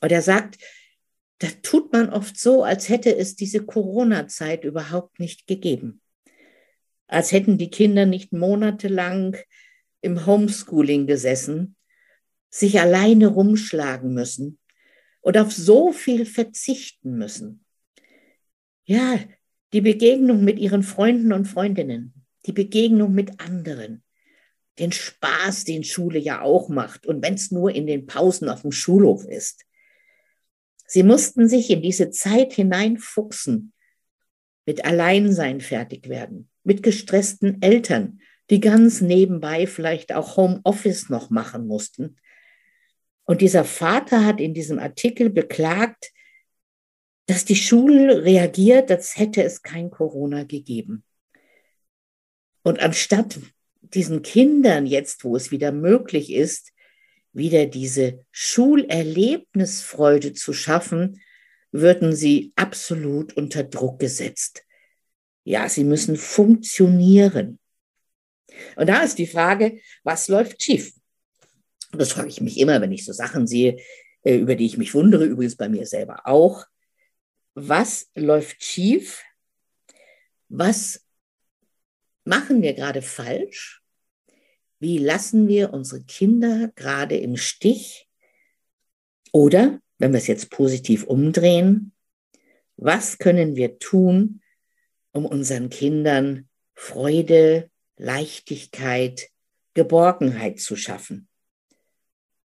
Und 0.00 0.12
er 0.12 0.22
sagt, 0.22 0.56
da 1.38 1.48
tut 1.62 1.92
man 1.92 2.10
oft 2.10 2.38
so, 2.38 2.64
als 2.64 2.88
hätte 2.88 3.16
es 3.16 3.36
diese 3.36 3.64
Corona-Zeit 3.64 4.64
überhaupt 4.64 5.20
nicht 5.20 5.46
gegeben. 5.46 6.00
Als 7.06 7.32
hätten 7.32 7.58
die 7.58 7.70
Kinder 7.70 8.06
nicht 8.06 8.32
monatelang 8.32 9.36
im 10.00 10.26
Homeschooling 10.26 11.06
gesessen, 11.06 11.76
sich 12.50 12.80
alleine 12.80 13.28
rumschlagen 13.28 14.12
müssen 14.12 14.58
und 15.20 15.38
auf 15.38 15.52
so 15.52 15.92
viel 15.92 16.26
verzichten 16.26 17.16
müssen. 17.16 17.64
Ja, 18.84 19.18
die 19.72 19.80
Begegnung 19.80 20.44
mit 20.44 20.58
ihren 20.58 20.82
Freunden 20.82 21.32
und 21.32 21.44
Freundinnen, 21.44 22.14
die 22.46 22.52
Begegnung 22.52 23.12
mit 23.14 23.40
anderen, 23.40 24.02
den 24.78 24.92
Spaß, 24.92 25.64
den 25.64 25.84
Schule 25.84 26.18
ja 26.18 26.40
auch 26.40 26.68
macht 26.68 27.06
und 27.06 27.22
wenn 27.22 27.34
es 27.34 27.50
nur 27.50 27.74
in 27.74 27.86
den 27.86 28.06
Pausen 28.06 28.48
auf 28.48 28.62
dem 28.62 28.72
Schulhof 28.72 29.24
ist. 29.24 29.64
Sie 30.90 31.02
mussten 31.02 31.48
sich 31.48 31.70
in 31.70 31.82
diese 31.82 32.10
Zeit 32.10 32.54
hineinfuchsen, 32.54 33.74
mit 34.64 34.86
Alleinsein 34.86 35.60
fertig 35.60 36.08
werden, 36.08 36.48
mit 36.64 36.82
gestressten 36.82 37.60
Eltern, 37.60 38.20
die 38.50 38.60
ganz 38.60 39.02
nebenbei 39.02 39.66
vielleicht 39.66 40.14
auch 40.14 40.38
Homeoffice 40.38 41.10
noch 41.10 41.28
machen 41.28 41.66
mussten. 41.66 42.16
Und 43.24 43.42
dieser 43.42 43.64
Vater 43.64 44.24
hat 44.24 44.40
in 44.40 44.54
diesem 44.54 44.78
Artikel 44.78 45.28
beklagt, 45.28 46.10
dass 47.26 47.44
die 47.44 47.56
Schule 47.56 48.24
reagiert, 48.24 48.90
als 48.90 49.18
hätte 49.18 49.42
es 49.42 49.60
kein 49.60 49.90
Corona 49.90 50.44
gegeben. 50.44 51.04
Und 52.62 52.80
anstatt 52.80 53.38
diesen 53.82 54.22
Kindern 54.22 54.86
jetzt, 54.86 55.22
wo 55.24 55.36
es 55.36 55.50
wieder 55.50 55.70
möglich 55.70 56.32
ist, 56.32 56.72
wieder 57.32 57.66
diese 57.66 58.24
Schulerlebnisfreude 58.30 60.32
zu 60.32 60.52
schaffen, 60.52 61.20
würden 61.70 62.14
sie 62.14 62.52
absolut 62.56 63.36
unter 63.36 63.64
Druck 63.64 64.00
gesetzt. 64.00 64.64
Ja, 65.44 65.68
sie 65.68 65.84
müssen 65.84 66.16
funktionieren. 66.16 67.58
Und 68.76 68.88
da 68.88 69.02
ist 69.02 69.18
die 69.18 69.26
Frage, 69.26 69.80
was 70.02 70.28
läuft 70.28 70.62
schief? 70.62 70.92
Das 71.92 72.12
frage 72.12 72.28
ich 72.28 72.40
mich 72.40 72.58
immer, 72.58 72.80
wenn 72.80 72.92
ich 72.92 73.04
so 73.04 73.12
Sachen 73.12 73.46
sehe, 73.46 73.76
äh, 74.22 74.36
über 74.36 74.56
die 74.56 74.66
ich 74.66 74.78
mich 74.78 74.94
wundere, 74.94 75.24
übrigens 75.24 75.56
bei 75.56 75.68
mir 75.68 75.86
selber 75.86 76.26
auch. 76.26 76.64
Was 77.54 78.10
läuft 78.14 78.62
schief? 78.62 79.24
Was 80.48 81.04
machen 82.24 82.62
wir 82.62 82.74
gerade 82.74 83.02
falsch? 83.02 83.77
Wie 84.80 84.98
lassen 84.98 85.48
wir 85.48 85.72
unsere 85.72 86.02
Kinder 86.02 86.70
gerade 86.76 87.16
im 87.16 87.36
Stich? 87.36 88.08
Oder, 89.32 89.80
wenn 89.98 90.12
wir 90.12 90.18
es 90.18 90.28
jetzt 90.28 90.50
positiv 90.50 91.04
umdrehen, 91.04 91.92
was 92.76 93.18
können 93.18 93.56
wir 93.56 93.78
tun, 93.78 94.40
um 95.12 95.26
unseren 95.26 95.68
Kindern 95.68 96.48
Freude, 96.74 97.70
Leichtigkeit, 97.96 99.30
Geborgenheit 99.74 100.60
zu 100.60 100.76
schaffen? 100.76 101.28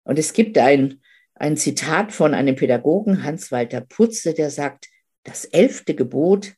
Und 0.04 0.18
es 0.18 0.34
gibt 0.34 0.58
ein, 0.58 1.02
ein 1.36 1.56
Zitat 1.56 2.12
von 2.12 2.34
einem 2.34 2.56
Pädagogen, 2.56 3.24
Hans-Walter 3.24 3.82
Putze, 3.82 4.34
der 4.34 4.50
sagt, 4.50 4.88
das 5.24 5.46
elfte 5.46 5.94
Gebot, 5.94 6.56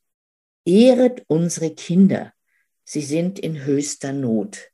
ehret 0.64 1.24
unsere 1.28 1.76
Kinder, 1.76 2.34
sie 2.86 3.02
sind 3.02 3.40
in 3.40 3.66
höchster 3.66 4.14
Not. 4.14 4.72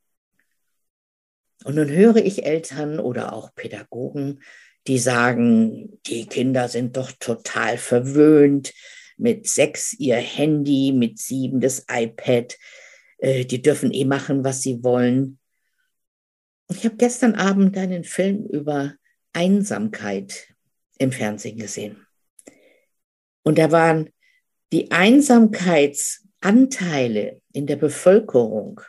Und 1.63 1.75
nun 1.75 1.89
höre 1.89 2.17
ich 2.17 2.45
Eltern 2.45 2.99
oder 2.99 3.33
auch 3.33 3.53
Pädagogen, 3.53 4.41
die 4.87 4.97
sagen, 4.97 5.99
die 6.07 6.25
Kinder 6.25 6.67
sind 6.67 6.97
doch 6.97 7.11
total 7.11 7.77
verwöhnt, 7.77 8.73
mit 9.17 9.47
sechs 9.47 9.93
ihr 9.93 10.15
Handy, 10.15 10.91
mit 10.91 11.19
sieben 11.19 11.61
das 11.61 11.85
iPad, 11.89 12.57
äh, 13.19 13.45
die 13.45 13.61
dürfen 13.61 13.93
eh 13.93 14.05
machen, 14.05 14.43
was 14.43 14.63
sie 14.63 14.83
wollen. 14.83 15.37
Ich 16.69 16.83
habe 16.85 16.95
gestern 16.95 17.35
Abend 17.35 17.77
einen 17.77 18.03
Film 18.03 18.47
über 18.47 18.95
Einsamkeit 19.33 20.47
im 20.97 21.11
Fernsehen 21.11 21.59
gesehen. 21.59 22.07
Und 23.43 23.59
da 23.59 23.71
waren 23.71 24.09
die 24.71 24.89
Einsamkeitsanteile 24.91 27.41
in 27.53 27.67
der 27.67 27.75
Bevölkerung 27.75 28.81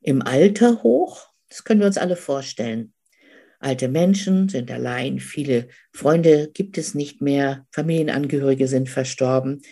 im 0.00 0.22
Alter 0.22 0.82
hoch 0.82 1.28
das 1.48 1.64
können 1.64 1.80
wir 1.80 1.86
uns 1.86 1.98
alle 1.98 2.16
vorstellen. 2.16 2.92
Alte 3.60 3.88
Menschen 3.88 4.48
sind 4.48 4.70
allein, 4.70 5.18
viele 5.18 5.68
Freunde 5.92 6.50
gibt 6.52 6.78
es 6.78 6.94
nicht 6.94 7.20
mehr, 7.20 7.66
Familienangehörige 7.72 8.68
sind 8.68 8.88
verstorben 8.88 9.62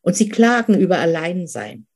und 0.00 0.16
sie 0.16 0.28
klagen 0.28 0.78
über 0.78 0.98
Alleinsein. 0.98 1.86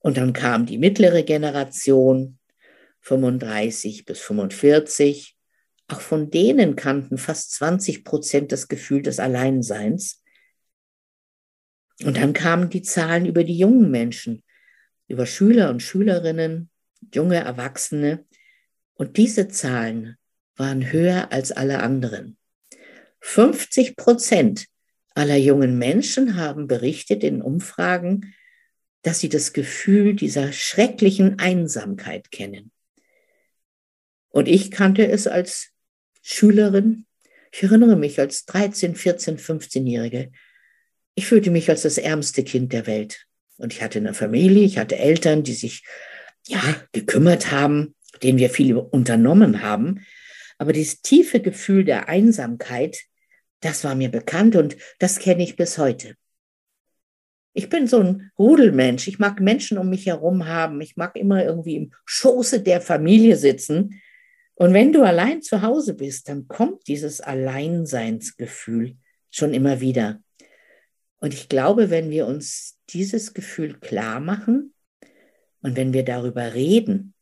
Und 0.00 0.18
dann 0.18 0.34
kam 0.34 0.66
die 0.66 0.76
mittlere 0.76 1.22
Generation, 1.22 2.38
35 3.00 4.04
bis 4.04 4.20
45. 4.20 5.34
Auch 5.88 6.00
von 6.00 6.30
denen 6.30 6.76
kannten 6.76 7.16
fast 7.16 7.52
20 7.52 8.04
Prozent 8.04 8.52
das 8.52 8.68
Gefühl 8.68 9.00
des 9.00 9.18
Alleinseins. 9.18 10.22
Und 12.02 12.18
dann 12.18 12.34
kamen 12.34 12.68
die 12.68 12.82
Zahlen 12.82 13.24
über 13.24 13.44
die 13.44 13.56
jungen 13.56 13.90
Menschen, 13.90 14.42
über 15.08 15.24
Schüler 15.24 15.70
und 15.70 15.82
Schülerinnen, 15.82 16.70
junge 17.12 17.36
Erwachsene. 17.36 18.24
Und 18.94 19.16
diese 19.16 19.48
Zahlen 19.48 20.16
waren 20.56 20.92
höher 20.92 21.32
als 21.32 21.52
alle 21.52 21.80
anderen. 21.80 22.36
50 23.20 23.96
Prozent 23.96 24.66
aller 25.14 25.36
jungen 25.36 25.78
Menschen 25.78 26.36
haben 26.36 26.66
berichtet 26.66 27.24
in 27.24 27.42
Umfragen, 27.42 28.34
dass 29.02 29.20
sie 29.20 29.28
das 29.28 29.52
Gefühl 29.52 30.14
dieser 30.14 30.52
schrecklichen 30.52 31.38
Einsamkeit 31.38 32.30
kennen. 32.30 32.72
Und 34.30 34.48
ich 34.48 34.70
kannte 34.70 35.06
es 35.06 35.26
als 35.26 35.70
Schülerin. 36.22 37.06
Ich 37.52 37.62
erinnere 37.62 37.96
mich 37.96 38.18
als 38.18 38.46
13, 38.46 38.96
14, 38.96 39.38
15-Jährige. 39.38 40.32
Ich 41.14 41.26
fühlte 41.26 41.50
mich 41.50 41.70
als 41.70 41.82
das 41.82 41.98
ärmste 41.98 42.42
Kind 42.42 42.72
der 42.72 42.86
Welt. 42.86 43.26
Und 43.56 43.72
ich 43.72 43.82
hatte 43.82 44.00
eine 44.00 44.14
Familie, 44.14 44.64
ich 44.64 44.78
hatte 44.78 44.98
Eltern, 44.98 45.44
die 45.44 45.54
sich 45.54 45.84
ja, 46.46 46.60
gekümmert 46.92 47.50
haben, 47.50 47.94
denen 48.22 48.38
wir 48.38 48.50
viel 48.50 48.76
unternommen 48.76 49.62
haben. 49.62 50.04
Aber 50.58 50.72
dieses 50.72 51.02
tiefe 51.02 51.40
Gefühl 51.40 51.84
der 51.84 52.08
Einsamkeit, 52.08 52.98
das 53.60 53.84
war 53.84 53.94
mir 53.94 54.10
bekannt 54.10 54.56
und 54.56 54.76
das 54.98 55.18
kenne 55.18 55.42
ich 55.42 55.56
bis 55.56 55.78
heute. 55.78 56.16
Ich 57.54 57.68
bin 57.68 57.86
so 57.86 58.00
ein 58.00 58.30
Rudelmensch. 58.38 59.06
Ich 59.06 59.18
mag 59.18 59.40
Menschen 59.40 59.78
um 59.78 59.88
mich 59.88 60.06
herum 60.06 60.46
haben. 60.46 60.80
Ich 60.80 60.96
mag 60.96 61.16
immer 61.16 61.44
irgendwie 61.44 61.76
im 61.76 61.92
Schoße 62.04 62.60
der 62.60 62.80
Familie 62.80 63.36
sitzen. 63.36 64.00
Und 64.56 64.74
wenn 64.74 64.92
du 64.92 65.02
allein 65.02 65.40
zu 65.40 65.62
Hause 65.62 65.94
bist, 65.94 66.28
dann 66.28 66.48
kommt 66.48 66.86
dieses 66.88 67.20
Alleinseinsgefühl 67.20 68.96
schon 69.30 69.54
immer 69.54 69.80
wieder. 69.80 70.20
Und 71.18 71.32
ich 71.32 71.48
glaube, 71.48 71.90
wenn 71.90 72.10
wir 72.10 72.26
uns 72.26 72.78
dieses 72.90 73.34
Gefühl 73.34 73.78
klar 73.78 74.20
machen 74.20 74.73
und 75.64 75.76
wenn 75.76 75.94
wir 75.94 76.04
darüber 76.04 76.52
reden, 76.52 77.14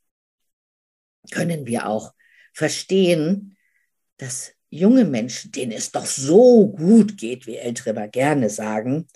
können 1.31 1.65
wir 1.65 1.87
auch 1.87 2.13
verstehen, 2.53 3.57
dass 4.17 4.53
junge 4.69 5.05
Menschen, 5.05 5.53
denen 5.53 5.71
es 5.71 5.93
doch 5.93 6.07
so 6.07 6.69
gut 6.73 7.17
geht, 7.17 7.47
wie 7.47 7.57
Ältere 7.57 7.91
immer 7.91 8.09
gerne 8.09 8.51
sagen, 8.51 9.07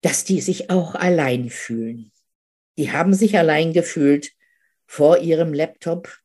dass 0.00 0.24
die 0.24 0.40
sich 0.40 0.68
auch 0.68 0.96
allein 0.96 1.48
fühlen. 1.48 2.10
Die 2.76 2.90
haben 2.90 3.14
sich 3.14 3.38
allein 3.38 3.72
gefühlt 3.72 4.32
vor 4.86 5.18
ihrem 5.18 5.54
Laptop 5.54 6.18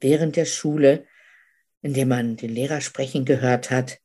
während 0.00 0.36
der 0.36 0.44
Schule, 0.44 1.06
in 1.80 1.94
dem 1.94 2.08
man 2.08 2.36
den 2.36 2.50
Lehrer 2.50 2.82
sprechen 2.82 3.24
gehört 3.24 3.70
hat, 3.70 4.00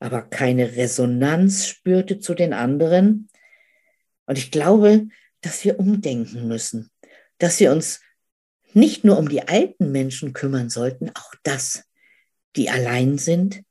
aber 0.00 0.22
keine 0.22 0.74
Resonanz 0.74 1.68
spürte 1.68 2.18
zu 2.18 2.34
den 2.34 2.52
anderen. 2.52 3.28
Und 4.26 4.36
ich 4.36 4.50
glaube, 4.50 5.06
dass 5.40 5.64
wir 5.64 5.78
umdenken 5.78 6.48
müssen, 6.48 6.90
dass 7.38 7.60
wir 7.60 7.72
uns 7.72 8.00
nicht 8.72 9.04
nur 9.04 9.18
um 9.18 9.28
die 9.28 9.48
alten 9.48 9.90
Menschen 9.90 10.32
kümmern 10.32 10.70
sollten, 10.70 11.10
auch 11.10 11.34
das, 11.42 11.84
die 12.56 12.70
allein 12.70 13.18
sind, 13.18 13.62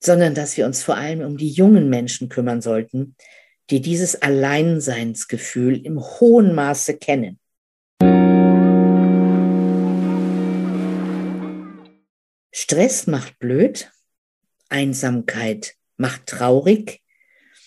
sondern 0.00 0.34
dass 0.34 0.56
wir 0.56 0.66
uns 0.66 0.82
vor 0.82 0.96
allem 0.96 1.20
um 1.20 1.36
die 1.36 1.50
jungen 1.50 1.90
Menschen 1.90 2.28
kümmern 2.28 2.62
sollten, 2.62 3.16
die 3.70 3.80
dieses 3.80 4.22
Alleinseinsgefühl 4.22 5.84
im 5.84 6.00
hohen 6.00 6.54
Maße 6.54 6.96
kennen. 6.96 7.38
Stress 12.52 13.06
macht 13.06 13.38
blöd, 13.38 13.90
Einsamkeit 14.68 15.74
macht 15.96 16.26
traurig 16.26 17.02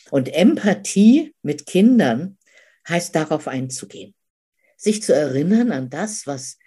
und 0.09 0.33
Empathie 0.33 1.33
mit 1.41 1.65
Kindern 1.65 2.37
heißt 2.91 3.15
darauf 3.15 3.47
einzugehen, 3.47 4.13
sich 4.77 5.01
zu 5.01 5.15
erinnern 5.15 5.71
an 5.71 5.89
das, 5.89 6.27
was 6.27 6.59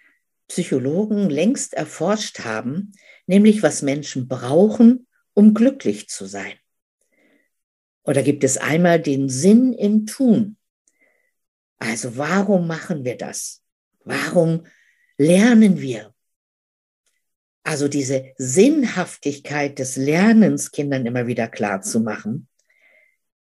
Psychologen 0.47 1.29
längst 1.29 1.73
erforscht 1.73 2.39
haben, 2.39 2.91
nämlich 3.25 3.63
was 3.63 3.81
Menschen 3.81 4.27
brauchen, 4.27 5.07
um 5.33 5.53
glücklich 5.53 6.09
zu 6.09 6.25
sein. 6.25 6.53
Oder 8.03 8.21
gibt 8.21 8.43
es 8.43 8.57
einmal 8.57 8.99
den 8.99 9.29
Sinn 9.29 9.73
im 9.73 10.05
Tun? 10.05 10.57
Also 11.77 12.17
warum 12.17 12.67
machen 12.67 13.03
wir 13.03 13.17
das? 13.17 13.63
Warum 14.03 14.65
lernen 15.17 15.81
wir? 15.81 16.13
Also 17.63 17.87
diese 17.87 18.33
Sinnhaftigkeit 18.37 19.79
des 19.79 19.95
Lernens 19.95 20.71
Kindern 20.71 21.07
immer 21.07 21.25
wieder 21.25 21.47
klar 21.47 21.81
zu 21.81 21.99
machen. 21.99 22.47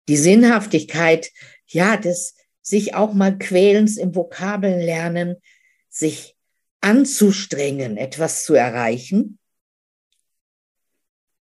Die 0.07 0.17
Sinnhaftigkeit, 0.17 1.33
ja, 1.67 1.97
des 1.97 2.37
sich 2.65 2.97
auch 2.97 3.13
mal 3.13 3.39
Quälens 3.39 3.97
im 3.97 4.17
Vokabeln 4.17 4.81
lernen, 4.81 5.37
sich 5.89 6.35
anzustrengen, 6.81 7.97
etwas 7.97 8.45
zu 8.45 8.55
erreichen 8.55 9.39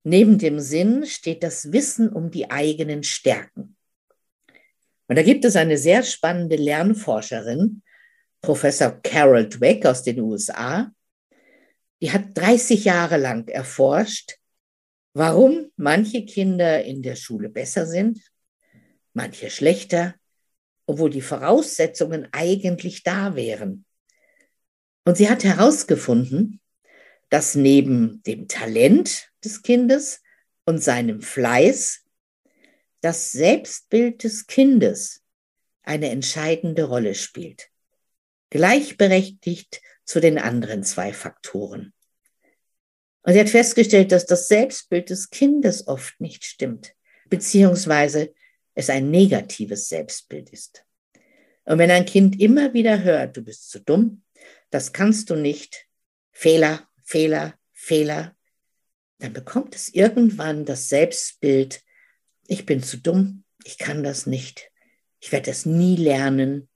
Neben 0.04 0.38
dem 0.38 0.60
Sinn 0.60 1.06
steht 1.06 1.44
das 1.44 1.72
Wissen 1.72 2.10
um 2.10 2.30
die 2.30 2.52
eigenen 2.52 3.04
Stärken. 3.04 3.78
Und 5.08 5.18
da 5.18 5.24
gibt 5.24 5.46
es 5.46 5.56
eine 5.56 5.78
sehr 5.78 6.04
spannende 6.04 6.58
Lernforscherin, 6.58 7.82
Professor 8.42 8.92
Carol 9.02 9.48
Dweck 9.48 9.86
aus 9.86 10.04
den 10.04 10.20
USA. 10.20 10.92
Die 12.02 12.12
hat 12.12 12.38
30 12.38 12.84
Jahre 12.84 13.16
lang 13.18 13.48
erforscht, 13.48 14.38
warum 15.14 15.72
manche 15.78 16.26
Kinder 16.26 16.84
in 16.84 17.02
der 17.02 17.16
Schule 17.16 17.48
besser 17.48 17.86
sind, 17.86 18.20
manche 19.14 19.50
schlechter, 19.50 20.16
obwohl 20.86 21.10
die 21.10 21.22
Voraussetzungen 21.22 22.28
eigentlich 22.32 23.04
da 23.04 23.36
wären. 23.36 23.86
Und 25.06 25.18
sie 25.18 25.30
hat 25.30 25.44
herausgefunden, 25.44 26.60
dass 27.30 27.56
neben 27.56 28.22
dem 28.24 28.48
Talent 28.48 29.30
des 29.44 29.62
Kindes 29.62 30.22
und 30.66 30.84
seinem 30.84 31.22
Fleiß 31.22 32.04
das 33.02 33.32
Selbstbild 33.32 34.24
des 34.24 34.48
Kindes 34.48 35.24
eine 35.82 36.10
entscheidende 36.10 36.84
Rolle 36.86 37.16
spielt, 37.16 37.70
gleichberechtigt 38.50 39.82
zu 40.06 40.22
den 40.22 40.38
anderen 40.38 40.84
zwei 40.84 41.12
Faktoren. 41.12 41.94
Und 43.24 43.34
sie 43.34 43.40
hat 43.40 43.50
festgestellt, 43.50 44.12
dass 44.12 44.26
das 44.26 44.48
Selbstbild 44.48 45.10
des 45.10 45.30
Kindes 45.30 45.88
oft 45.88 46.20
nicht 46.20 46.46
stimmt, 46.46 46.94
beziehungsweise 47.30 48.34
es 48.76 48.90
ein 48.90 49.12
negatives 49.12 49.90
Selbstbild 49.90 50.50
ist. 50.50 50.86
Und 51.66 51.78
wenn 51.78 51.92
ein 51.92 52.06
Kind 52.06 52.40
immer 52.40 52.74
wieder 52.74 53.04
hört, 53.04 53.38
du 53.38 53.42
bist 53.42 53.70
zu 53.70 53.80
dumm, 53.80 54.24
das 54.70 54.92
kannst 54.92 55.30
du 55.30 55.36
nicht, 55.36 55.88
Fehler, 56.32 56.88
Fehler, 57.04 57.54
Fehler, 57.72 58.36
dann 59.20 59.34
bekommt 59.34 59.76
es 59.76 59.90
irgendwann 59.90 60.66
das 60.66 60.90
Selbstbild, 60.90 61.82
ich 62.48 62.66
bin 62.66 62.84
zu 62.84 62.98
dumm, 62.98 63.44
ich 63.64 63.78
kann 63.78 64.04
das 64.04 64.26
nicht, 64.26 64.72
ich 65.20 65.32
werde 65.32 65.52
das 65.52 65.66
nie 65.66 65.96
lernen. 65.96 66.68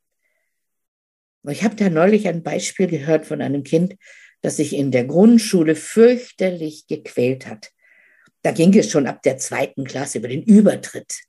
Ich 1.50 1.64
habe 1.64 1.76
da 1.76 1.90
neulich 1.90 2.28
ein 2.28 2.44
Beispiel 2.44 2.88
gehört 2.88 3.26
von 3.26 3.42
einem 3.42 3.64
Kind, 3.64 3.96
das 4.42 4.58
sich 4.58 4.74
in 4.74 4.92
der 4.92 5.06
Grundschule 5.06 5.76
fürchterlich 5.76 6.88
gequält 6.88 7.48
hat. 7.48 7.72
Da 8.44 8.52
ging 8.52 8.78
es 8.78 8.90
schon 8.90 9.08
ab 9.08 9.22
der 9.24 9.38
zweiten 9.38 9.84
Klasse 9.84 10.20
über 10.20 10.28
den 10.28 10.44
Übertritt. 10.44 11.24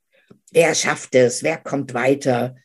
Wer 0.51 0.73
schafft 0.75 1.15
es? 1.15 1.43
Wer 1.43 1.57
kommt 1.57 1.93
weiter? 1.93 2.55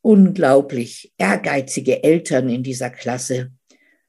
Unglaublich 0.00 1.12
ehrgeizige 1.18 2.02
Eltern 2.02 2.48
in 2.48 2.62
dieser 2.62 2.90
Klasse. 2.90 3.52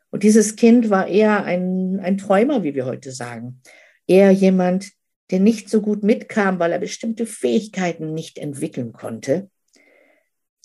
Und 0.10 0.24
dieses 0.24 0.56
Kind 0.56 0.90
war 0.90 1.08
eher 1.08 1.44
ein, 1.44 2.00
ein 2.00 2.18
Träumer, 2.18 2.64
wie 2.64 2.76
wir 2.76 2.86
heute 2.86 3.12
sagen. 3.12 3.62
Eher 4.06 4.32
jemand, 4.32 4.92
der 5.32 5.40
nicht 5.40 5.70
so 5.70 5.82
gut 5.82 6.04
mitkam, 6.04 6.60
weil 6.60 6.72
er 6.72 6.80
bestimmte 6.80 7.26
Fähigkeiten 7.26 8.14
nicht 8.14 8.38
entwickeln 8.38 8.94
konnte. 8.94 9.50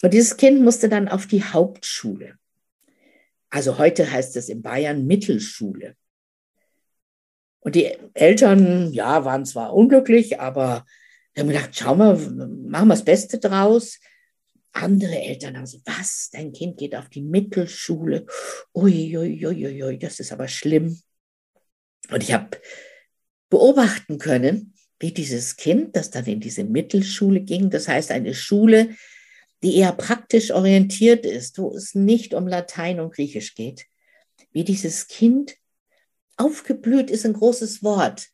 Und 0.03 0.12
dieses 0.12 0.37
Kind 0.37 0.61
musste 0.61 0.88
dann 0.88 1.09
auf 1.09 1.27
die 1.27 1.43
Hauptschule. 1.43 2.35
Also 3.51 3.79
heute 3.79 4.11
heißt 4.11 4.37
es 4.37 4.49
in 4.49 4.62
Bayern 4.62 5.07
Mittelschule. 5.07 5.97
Und 7.61 7.75
die 7.75 7.97
Eltern, 8.14 8.93
ja, 8.93 9.25
waren 9.25 9.45
zwar 9.45 9.75
unglücklich, 9.75 10.41
aber 10.41 10.85
haben 11.40 11.48
gedacht, 11.48 11.70
schau 11.72 11.94
mal, 11.94 12.16
machen 12.16 12.88
wir 12.88 12.94
das 12.94 13.05
Beste 13.05 13.38
draus. 13.38 13.98
Andere 14.72 15.20
Eltern 15.20 15.57
haben 15.57 15.66
so, 15.66 15.79
was, 15.85 16.31
dein 16.33 16.53
Kind 16.53 16.79
geht 16.79 16.94
auf 16.94 17.09
die 17.09 17.22
Mittelschule. 17.22 18.27
Uiuiuiui, 18.74 19.46
ui, 19.46 19.66
ui, 19.66 19.85
ui, 19.85 19.98
das 19.98 20.20
ist 20.20 20.33
aber 20.33 20.48
schlimm. 20.48 21.01
Und 22.11 22.22
ich 22.22 22.33
habe 22.33 22.59
beobachten 23.51 24.18
können, 24.18 24.74
wie 25.01 25.12
dieses 25.12 25.57
Kind, 25.57 25.96
das 25.96 26.11
dann 26.11 26.27
in 26.27 26.40
diese 26.40 26.64
Mittelschule 26.64 27.40
ging, 27.40 27.70
das 27.70 27.88
heißt 27.88 28.11
eine 28.11 28.35
Schule, 28.35 28.96
die 29.62 29.77
eher 29.77 29.92
praktisch 29.92 30.51
orientiert 30.51 31.27
ist, 31.27 31.59
wo 31.59 31.74
es 31.74 31.94
nicht 31.94 32.35
um 32.35 32.46
Latein 32.46 33.01
und 33.01 33.14
Griechisch 33.14 33.55
geht, 33.55 33.87
wie 34.53 34.64
dieses 34.64 35.09
Kind 35.09 35.57
aufgeblüht 36.37 37.11
ist 37.11 37.27
ein 37.27 37.33
großes 37.33 37.83
Wort, 37.83 38.29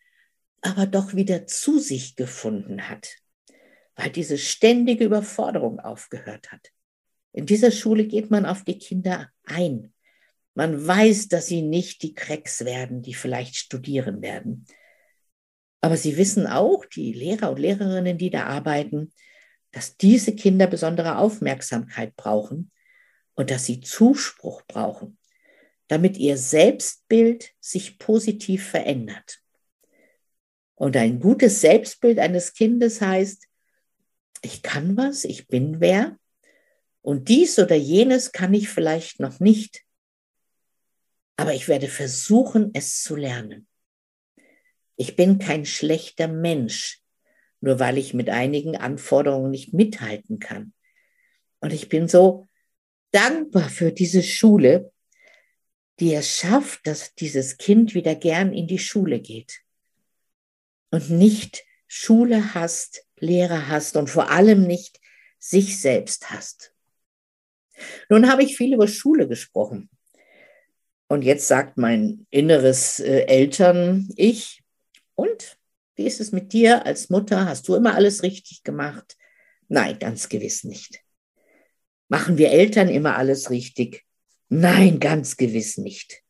aber 0.65 0.87
doch 0.87 1.15
wieder 1.15 1.47
zu 1.47 1.79
sich 1.79 2.17
gefunden 2.17 2.89
hat 2.89 3.19
weil 3.97 4.11
diese 4.11 4.39
ständige 4.39 5.05
Überforderung 5.05 5.81
aufgehört 5.81 6.53
hat. 6.53 6.71
In 7.33 7.47
dieser 7.47 7.71
Schule 7.71 8.07
geht 8.07 8.31
man 8.31 8.47
auf 8.47 8.65
die 8.65 8.79
Kinder 8.79 9.31
ein. 9.45 9.93
Man 10.55 10.87
weiß, 10.87 11.29
dass 11.29 11.47
sie 11.47 11.63
nicht 11.63 12.03
die 12.03 12.15
Cracks 12.15 12.65
werden, 12.65 13.03
die 13.03 13.15
vielleicht 13.15 13.57
studieren 13.57 14.23
werden. 14.23 14.67
Aber 15.81 15.97
sie 15.97 16.17
wissen 16.17 16.47
auch, 16.47 16.85
die 16.85 17.13
Lehrer 17.13 17.51
und 17.51 17.59
Lehrerinnen, 17.59 18.19
die 18.19 18.31
da 18.31 18.45
arbeiten, 18.47 19.13
dass 19.73 19.97
diese 19.97 20.35
Kinder 20.35 20.67
besondere 20.67 21.19
Aufmerksamkeit 21.19 22.15
brauchen 22.17 22.71
und 23.35 23.51
dass 23.51 23.67
sie 23.67 23.81
Zuspruch 23.81 24.63
brauchen, 24.69 25.19
damit 25.89 26.17
ihr 26.17 26.37
Selbstbild 26.37 27.53
sich 27.61 27.99
positiv 27.99 28.69
verändert. 28.69 29.44
Und 30.75 30.97
ein 30.97 31.21
gutes 31.21 31.61
Selbstbild 31.61 32.19
eines 32.19 32.53
Kindes 32.53 33.01
heißt, 33.01 33.47
ich 34.43 34.63
kann 34.63 34.97
was, 34.97 35.25
ich 35.25 35.47
bin 35.47 35.81
wer 35.81 36.19
und 37.01 37.29
dies 37.29 37.59
oder 37.59 37.77
jenes 37.77 38.33
kann 38.33 38.53
ich 38.55 38.69
vielleicht 38.69 39.21
noch 39.21 39.41
nicht. 39.41 39.83
aber 41.37 41.53
ich 41.53 41.67
werde 41.67 41.89
versuchen, 41.89 42.71
es 42.75 43.03
zu 43.03 43.17
lernen. 43.17 43.67
Ich 44.95 45.17
bin 45.17 45.41
kein 45.41 45.67
schlechter 45.67 46.29
Mensch, 46.29 47.03
nur 47.61 47.81
weil 47.81 47.99
ich 47.99 48.15
mit 48.15 48.31
einigen 48.31 48.77
Anforderungen 48.77 49.51
nicht 49.51 49.73
mithalten 49.73 50.39
kann. 50.39 50.73
Und 51.59 51.73
ich 51.73 51.89
bin 51.89 52.07
so 52.07 52.47
dankbar 53.11 53.69
für 53.69 53.91
diese 53.91 54.23
Schule, 54.23 54.93
die 55.99 56.15
es 56.15 56.37
schafft, 56.39 56.87
dass 56.87 57.15
dieses 57.17 57.57
Kind 57.57 57.95
wieder 57.95 58.15
gern 58.15 58.53
in 58.53 58.69
die 58.69 58.79
Schule 58.79 59.19
geht 59.19 59.64
und 60.95 61.11
nicht 61.11 61.65
Schule 61.89 62.55
hasst, 62.55 63.05
Lehrer 63.17 63.67
hasst 63.67 63.97
und 63.97 64.09
vor 64.09 64.31
allem 64.31 64.65
nicht 64.65 65.01
sich 65.41 65.81
selbst 65.81 66.31
hasst. 66.31 66.73
Nun 68.09 68.31
habe 68.31 68.45
ich 68.45 68.57
viel 68.57 68.75
über 68.75 68.87
Schule 68.87 69.27
gesprochen. 69.27 69.91
Und 71.09 71.23
jetzt 71.23 71.49
sagt 71.49 71.79
mein 71.79 72.29
inneres 72.31 73.01
äh, 73.01 73.23
Eltern-Ich, 73.23 74.63
und 75.17 75.59
wie 75.97 76.07
ist 76.07 76.21
es 76.21 76.31
mit 76.31 76.53
dir 76.53 76.87
als 76.87 77.11
Mutter? 77.11 77.47
Hast 77.47 77.67
du 77.67 77.75
immer 77.75 77.97
alles 77.97 78.23
richtig 78.23 78.63
gemacht? 78.63 79.17
Nein, 79.67 79.99
ganz 79.99 80.29
gewiss 80.29 80.63
nicht. 80.63 81.01
Machen 82.07 82.39
wir 82.39 82.53
Eltern 82.53 82.89
immer 82.89 83.17
alles 83.17 83.51
richtig? 83.51 84.05
Nein, 84.49 85.01
ganz 85.01 85.37
gewiss 85.37 85.77
nicht. 85.77 86.23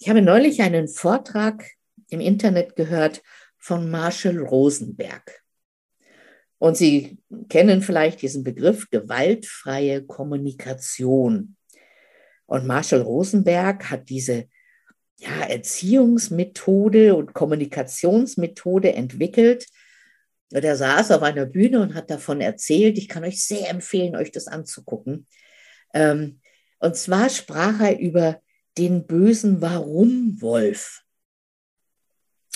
Ich 0.00 0.08
habe 0.08 0.22
neulich 0.22 0.60
einen 0.62 0.88
Vortrag 0.88 1.64
im 2.08 2.20
Internet 2.20 2.74
gehört 2.74 3.22
von 3.66 3.90
Marshall 3.90 4.38
Rosenberg. 4.38 5.42
Und 6.58 6.76
Sie 6.76 7.18
kennen 7.48 7.82
vielleicht 7.82 8.22
diesen 8.22 8.44
Begriff 8.44 8.88
gewaltfreie 8.90 10.06
Kommunikation. 10.06 11.56
Und 12.46 12.64
Marshall 12.64 13.02
Rosenberg 13.02 13.90
hat 13.90 14.08
diese 14.08 14.46
ja, 15.18 15.48
Erziehungsmethode 15.48 17.16
und 17.16 17.34
Kommunikationsmethode 17.34 18.92
entwickelt. 18.92 19.66
Und 20.52 20.64
er 20.64 20.76
saß 20.76 21.10
auf 21.10 21.22
einer 21.22 21.46
Bühne 21.46 21.80
und 21.80 21.94
hat 21.96 22.08
davon 22.08 22.40
erzählt. 22.40 22.96
Ich 22.98 23.08
kann 23.08 23.24
euch 23.24 23.44
sehr 23.44 23.68
empfehlen, 23.68 24.14
euch 24.14 24.30
das 24.30 24.46
anzugucken. 24.46 25.26
Ähm, 25.92 26.40
und 26.78 26.94
zwar 26.94 27.30
sprach 27.30 27.80
er 27.80 27.98
über 27.98 28.40
den 28.78 29.08
bösen 29.08 29.60
Warum-Wolf. 29.60 31.02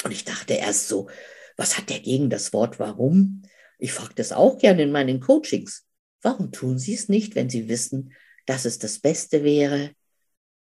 Und 0.05 0.13
ich 0.13 0.25
dachte 0.25 0.55
erst 0.55 0.89
so, 0.89 1.09
was 1.57 1.77
hat 1.77 1.91
der 1.91 2.01
gegen 2.01 2.31
das 2.31 2.53
Wort 2.53 2.79
Warum? 2.79 3.43
Ich 3.79 3.93
frage 3.93 4.15
das 4.15 4.33
auch 4.33 4.59
gerne 4.59 4.83
in 4.83 4.93
meinen 4.93 5.21
Coachings. 5.21 5.87
Warum 6.23 6.53
tun 6.53 6.79
Sie 6.79 6.95
es 6.95 7.09
nicht, 7.09 7.35
wenn 7.35 7.51
Sie 7.51 7.69
wissen, 7.69 8.13
dass 8.47 8.65
es 8.65 8.79
das 8.79 8.99
Beste 8.99 9.45
wäre? 9.45 9.93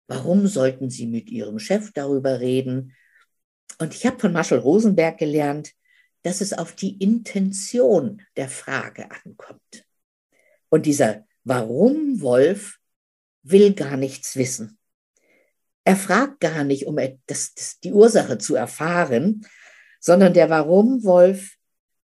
Warum 0.08 0.48
sollten 0.48 0.90
Sie 0.90 1.08
mit 1.08 1.30
Ihrem 1.30 1.60
Chef 1.60 1.92
darüber 1.94 2.40
reden? 2.40 2.94
Und 3.80 3.94
ich 3.94 4.06
habe 4.06 4.20
von 4.20 4.34
Marshall 4.34 4.60
Rosenberg 4.60 5.18
gelernt, 5.18 5.74
dass 6.24 6.42
es 6.42 6.54
auf 6.54 6.74
die 6.74 6.98
Intention 6.98 8.22
der 8.36 8.50
Frage 8.50 9.10
ankommt. 9.12 9.86
Und 10.70 10.86
dieser 10.86 11.26
Warum-Wolf 11.44 12.80
will 13.44 13.74
gar 13.74 13.96
nichts 13.96 14.36
wissen. 14.36 14.75
Er 15.86 15.96
fragt 15.96 16.40
gar 16.40 16.64
nicht, 16.64 16.88
um 16.88 16.98
das, 17.28 17.54
das, 17.54 17.80
die 17.80 17.94
Ursache 17.94 18.38
zu 18.40 18.56
erfahren, 18.56 19.46
sondern 20.00 20.34
der 20.34 20.50
Warum-Wolf 20.50 21.56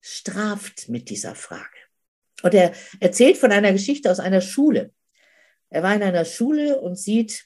straft 0.02 0.90
mit 0.90 1.10
dieser 1.10 1.34
Frage. 1.34 1.64
Und 2.44 2.54
er 2.54 2.74
erzählt 3.00 3.38
von 3.38 3.52
einer 3.52 3.72
Geschichte 3.72 4.12
aus 4.12 4.20
einer 4.20 4.42
Schule. 4.42 4.94
Er 5.70 5.82
war 5.82 5.96
in 5.96 6.04
einer 6.04 6.26
Schule 6.26 6.80
und 6.80 6.98
sieht, 6.98 7.46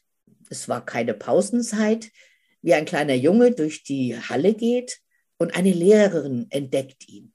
es 0.49 0.67
war 0.67 0.85
keine 0.85 1.13
Pausenzeit, 1.13 2.11
wie 2.61 2.73
ein 2.73 2.85
kleiner 2.85 3.15
Junge 3.15 3.51
durch 3.51 3.83
die 3.83 4.17
Halle 4.17 4.53
geht 4.53 4.99
und 5.37 5.55
eine 5.55 5.71
Lehrerin 5.71 6.47
entdeckt 6.49 7.07
ihn. 7.09 7.33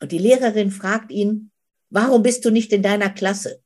Und 0.00 0.12
die 0.12 0.18
Lehrerin 0.18 0.70
fragt 0.70 1.10
ihn, 1.10 1.52
warum 1.90 2.22
bist 2.22 2.44
du 2.44 2.50
nicht 2.50 2.72
in 2.72 2.82
deiner 2.82 3.10
Klasse? 3.10 3.62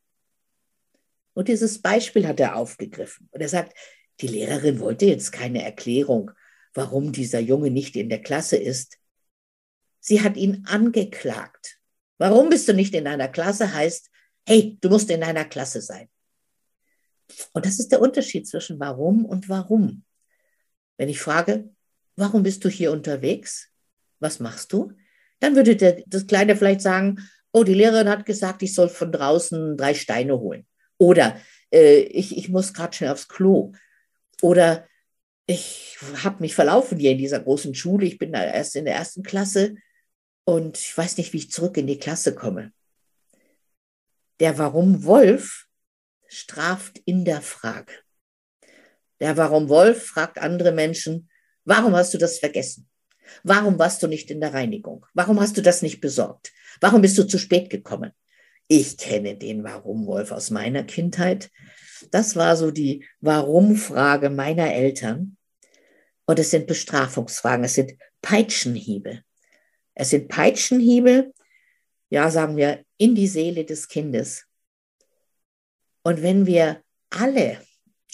Und 1.33 1.49
dieses 1.49 1.81
Beispiel 1.81 2.27
hat 2.29 2.39
er 2.39 2.57
aufgegriffen. 2.57 3.29
Und 3.33 3.41
er 3.41 3.49
sagt, 3.49 3.77
die 4.21 4.29
Lehrerin 4.29 4.81
wollte 4.81 5.07
jetzt 5.07 5.33
keine 5.33 5.65
Erklärung, 5.65 6.31
warum 6.73 7.13
dieser 7.13 7.41
Junge 7.41 7.71
nicht 7.71 7.97
in 7.97 8.09
der 8.09 8.23
Klasse 8.23 8.57
ist. 8.57 8.99
Sie 10.01 10.23
hat 10.23 10.37
ihn 10.37 10.65
angeklagt. 10.67 11.79
Warum 12.19 12.49
bist 12.49 12.69
du 12.69 12.75
nicht 12.75 12.95
in 12.95 13.05
deiner 13.05 13.29
Klasse 13.29 13.73
heißt, 13.75 14.11
hey, 14.47 14.79
du 14.81 14.89
musst 14.89 15.11
in 15.11 15.21
deiner 15.21 15.45
Klasse 15.45 15.81
sein. 15.81 16.09
Und 17.53 17.65
das 17.65 17.79
ist 17.79 17.91
der 17.91 18.01
Unterschied 18.01 18.47
zwischen 18.47 18.79
warum 18.79 19.25
und 19.25 19.49
warum. 19.49 20.05
Wenn 20.97 21.09
ich 21.09 21.21
frage, 21.21 21.71
warum 22.17 22.43
bist 22.43 22.65
du 22.65 22.69
hier 22.69 22.93
unterwegs? 22.93 23.71
Was 24.21 24.41
machst 24.41 24.73
du? 24.73 24.93
Dann 25.41 25.57
würde 25.57 25.77
der, 25.77 26.03
das 26.07 26.27
Kleine 26.27 26.57
vielleicht 26.57 26.83
sagen, 26.83 27.19
oh, 27.53 27.65
die 27.65 27.75
Lehrerin 27.75 28.09
hat 28.09 28.27
gesagt, 28.27 28.63
ich 28.63 28.75
soll 28.75 28.89
von 28.89 29.11
draußen 29.11 29.77
drei 29.77 29.95
Steine 29.95 30.39
holen. 30.39 30.67
Oder 30.99 31.41
äh, 31.73 32.01
ich, 32.01 32.37
ich 32.37 32.49
muss 32.49 32.73
gerade 32.73 32.95
schnell 32.95 33.11
aufs 33.11 33.29
Klo. 33.29 33.73
Oder 34.43 34.87
ich 35.47 35.99
habe 36.23 36.41
mich 36.41 36.55
verlaufen 36.55 36.99
hier 36.99 37.13
in 37.13 37.19
dieser 37.19 37.41
großen 37.41 37.75
Schule. 37.75 38.07
Ich 38.07 38.19
bin 38.19 38.33
da 38.33 38.45
erst 38.45 38.77
in 38.77 38.85
der 38.85 38.95
ersten 38.95 39.23
Klasse 39.23 39.75
und 40.45 40.79
ich 40.79 40.97
weiß 40.97 41.19
nicht, 41.19 41.33
wie 41.33 41.39
ich 41.39 41.51
zurück 41.51 41.77
in 41.77 41.87
die 41.87 41.99
Klasse 41.99 42.35
komme. 42.35 42.73
Der 44.41 44.59
Warum 44.59 45.05
Wolf 45.05 45.67
straft 46.29 47.01
in 47.05 47.25
der 47.25 47.41
Frage. 47.41 47.93
Der 49.21 49.37
Warum 49.37 49.69
Wolf 49.69 50.07
fragt 50.07 50.39
andere 50.39 50.73
Menschen, 50.73 51.31
warum 51.65 51.95
hast 51.95 52.13
du 52.15 52.19
das 52.19 52.39
vergessen? 52.39 52.89
Warum 53.43 53.79
warst 53.79 54.03
du 54.03 54.07
nicht 54.07 54.31
in 54.31 54.41
der 54.41 54.53
Reinigung? 54.53 55.07
Warum 55.15 55.41
hast 55.41 55.57
du 55.57 55.63
das 55.63 55.83
nicht 55.83 56.01
besorgt? 56.01 56.53
Warum 56.81 57.01
bist 57.01 57.17
du 57.17 57.25
zu 57.25 57.39
spät 57.39 57.71
gekommen? 57.71 58.13
Ich 58.69 58.97
kenne 58.97 59.37
den 59.37 59.63
Warum-Wolf 59.63 60.33
aus 60.33 60.51
meiner 60.51 60.85
Kindheit. 60.85 61.51
Das 62.11 62.37
war 62.37 62.57
so 62.57 62.71
die 62.71 63.07
Warum-Frage 63.21 64.31
meiner 64.31 64.73
Eltern. 64.73 65.37
Und 66.27 66.39
es 66.39 66.51
sind 66.51 66.67
Bestrafungsfragen, 66.67 67.65
es 67.65 67.75
sind 67.75 67.93
Peitschenhiebe. 68.23 69.23
Es 69.95 70.11
sind 70.11 70.29
Peitschenhiebe, 70.29 71.33
ja, 72.09 72.31
sagen 72.31 72.57
wir, 72.57 72.85
in 72.97 73.15
die 73.15 73.29
Seele 73.29 73.65
des 73.65 73.89
Kindes. 73.89 74.47
Und 76.03 76.23
wenn 76.23 76.47
wir 76.47 76.83
alle 77.11 77.59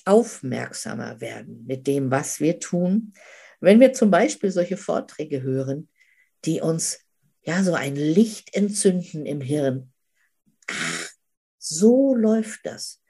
aufmerksamer 0.04 1.20
werden 1.20 1.64
mit 1.66 1.86
dem, 1.86 2.10
was 2.10 2.40
wir 2.40 2.58
tun, 2.58 3.12
wenn 3.60 3.80
wir 3.80 3.92
zum 3.92 4.10
Beispiel 4.10 4.50
solche 4.50 4.76
Vorträge 4.76 5.42
hören, 5.42 5.88
die 6.44 6.60
uns 6.60 7.00
ja 7.42 7.62
so 7.62 7.74
ein 7.74 7.94
Licht 7.94 8.54
entzünden 8.54 9.26
im 9.26 9.40
Hirn, 9.40 9.89
ach, 10.70 11.08
so 11.58 12.14
läuft 12.14 12.60
das. 12.64 13.02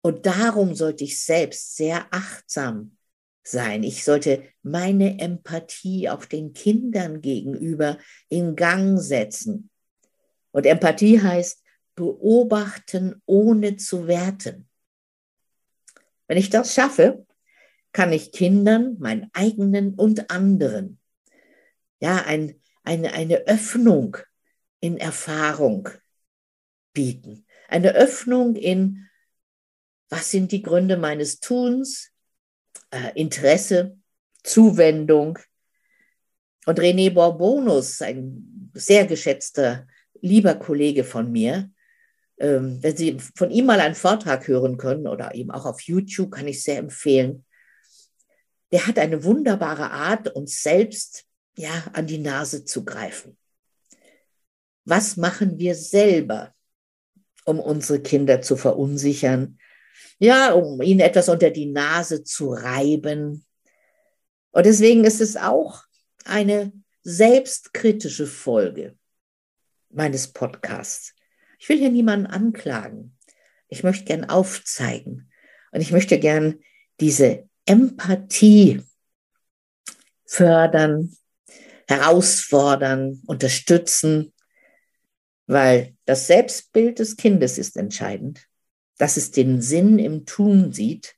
Und 0.00 0.26
darum 0.26 0.74
sollte 0.74 1.04
ich 1.04 1.20
selbst 1.20 1.76
sehr 1.76 2.06
achtsam 2.10 2.96
sein. 3.44 3.82
Ich 3.82 4.04
sollte 4.04 4.44
meine 4.62 5.18
Empathie 5.18 6.08
auch 6.08 6.24
den 6.24 6.52
Kindern 6.52 7.20
gegenüber 7.20 7.98
in 8.28 8.56
Gang 8.56 8.98
setzen. 8.98 9.70
Und 10.50 10.66
Empathie 10.66 11.20
heißt 11.20 11.62
beobachten, 11.94 13.22
ohne 13.26 13.76
zu 13.76 14.06
werten. 14.06 14.68
Wenn 16.26 16.38
ich 16.38 16.50
das 16.50 16.74
schaffe, 16.74 17.26
kann 17.92 18.12
ich 18.12 18.32
Kindern, 18.32 18.96
meinen 18.98 19.28
eigenen 19.34 19.94
und 19.94 20.30
anderen, 20.30 20.98
ja, 22.00 22.24
ein, 22.24 22.60
eine, 22.84 23.12
eine 23.12 23.46
Öffnung 23.46 24.16
in 24.80 24.96
Erfahrung 24.96 25.88
bieten. 26.92 27.46
Eine 27.68 27.94
Öffnung 27.94 28.56
in, 28.56 29.08
was 30.08 30.30
sind 30.30 30.52
die 30.52 30.62
Gründe 30.62 30.96
meines 30.96 31.40
Tuns, 31.40 32.10
äh, 32.90 33.12
Interesse, 33.14 33.98
Zuwendung. 34.42 35.38
Und 36.66 36.78
René 36.78 37.10
Borbonus, 37.10 38.02
ein 38.02 38.70
sehr 38.74 39.06
geschätzter, 39.06 39.86
lieber 40.20 40.54
Kollege 40.54 41.02
von 41.02 41.30
mir, 41.30 41.70
ähm, 42.38 42.82
wenn 42.82 42.96
Sie 42.96 43.18
von 43.36 43.50
ihm 43.50 43.66
mal 43.66 43.80
einen 43.80 43.94
Vortrag 43.94 44.46
hören 44.48 44.76
können 44.76 45.06
oder 45.06 45.34
eben 45.34 45.50
auch 45.50 45.66
auf 45.66 45.80
YouTube, 45.82 46.32
kann 46.32 46.48
ich 46.48 46.62
sehr 46.62 46.78
empfehlen. 46.78 47.44
Der 48.72 48.86
hat 48.86 48.98
eine 48.98 49.22
wunderbare 49.24 49.90
Art, 49.90 50.28
uns 50.28 50.62
selbst 50.62 51.24
ja 51.56 51.70
an 51.92 52.06
die 52.06 52.18
Nase 52.18 52.64
zu 52.64 52.84
greifen. 52.84 53.36
Was 54.84 55.16
machen 55.16 55.58
wir 55.58 55.74
selber, 55.74 56.54
um 57.44 57.60
unsere 57.60 58.00
Kinder 58.00 58.42
zu 58.42 58.56
verunsichern, 58.56 59.58
ja, 60.18 60.52
um 60.52 60.80
ihnen 60.82 61.00
etwas 61.00 61.28
unter 61.28 61.50
die 61.50 61.66
Nase 61.66 62.22
zu 62.22 62.52
reiben. 62.52 63.44
Und 64.52 64.66
deswegen 64.66 65.04
ist 65.04 65.20
es 65.20 65.36
auch 65.36 65.82
eine 66.24 66.72
selbstkritische 67.02 68.26
Folge 68.26 68.96
meines 69.90 70.28
Podcasts. 70.28 71.14
Ich 71.58 71.68
will 71.68 71.78
hier 71.78 71.90
niemanden 71.90 72.26
anklagen. 72.26 73.16
Ich 73.68 73.82
möchte 73.82 74.04
gern 74.04 74.28
aufzeigen 74.28 75.30
und 75.72 75.80
ich 75.80 75.92
möchte 75.92 76.18
gern 76.18 76.60
diese 77.00 77.48
Empathie 77.66 78.82
fördern, 80.26 81.16
herausfordern, 81.88 83.22
unterstützen, 83.26 84.31
weil 85.46 85.94
das 86.04 86.26
Selbstbild 86.26 86.98
des 86.98 87.16
Kindes 87.16 87.58
ist 87.58 87.76
entscheidend, 87.76 88.46
dass 88.98 89.16
es 89.16 89.30
den 89.30 89.60
Sinn 89.60 89.98
im 89.98 90.26
Tun 90.26 90.72
sieht. 90.72 91.16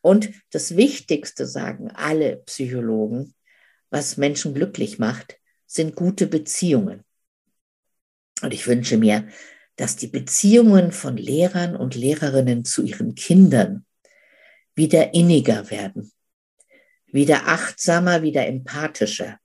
Und 0.00 0.30
das 0.50 0.76
Wichtigste 0.76 1.46
sagen 1.46 1.90
alle 1.90 2.36
Psychologen, 2.46 3.34
was 3.90 4.16
Menschen 4.16 4.54
glücklich 4.54 4.98
macht, 4.98 5.38
sind 5.66 5.96
gute 5.96 6.26
Beziehungen. 6.26 7.04
Und 8.42 8.52
ich 8.52 8.66
wünsche 8.66 8.96
mir, 8.96 9.28
dass 9.76 9.96
die 9.96 10.06
Beziehungen 10.06 10.92
von 10.92 11.16
Lehrern 11.16 11.76
und 11.76 11.94
Lehrerinnen 11.94 12.64
zu 12.64 12.82
ihren 12.82 13.14
Kindern 13.14 13.86
wieder 14.74 15.14
inniger 15.14 15.70
werden, 15.70 16.10
wieder 17.06 17.46
achtsamer, 17.46 18.22
wieder 18.22 18.46
empathischer. 18.46 19.38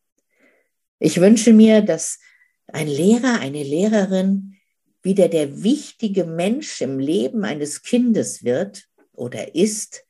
Ich 1.00 1.20
wünsche 1.20 1.54
mir, 1.54 1.82
dass 1.82 2.20
ein 2.68 2.88
Lehrer, 2.88 3.40
eine 3.40 3.64
Lehrerin 3.64 4.56
wieder 5.02 5.30
der 5.30 5.64
wichtige 5.64 6.26
Mensch 6.26 6.82
im 6.82 7.00
Leben 7.00 7.46
eines 7.46 7.82
Kindes 7.82 8.44
wird 8.44 8.88
oder 9.14 9.56
ist, 9.56 10.04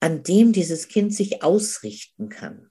an 0.00 0.22
dem 0.22 0.52
dieses 0.52 0.88
Kind 0.88 1.14
sich 1.14 1.42
ausrichten 1.42 2.28
kann. 2.28 2.70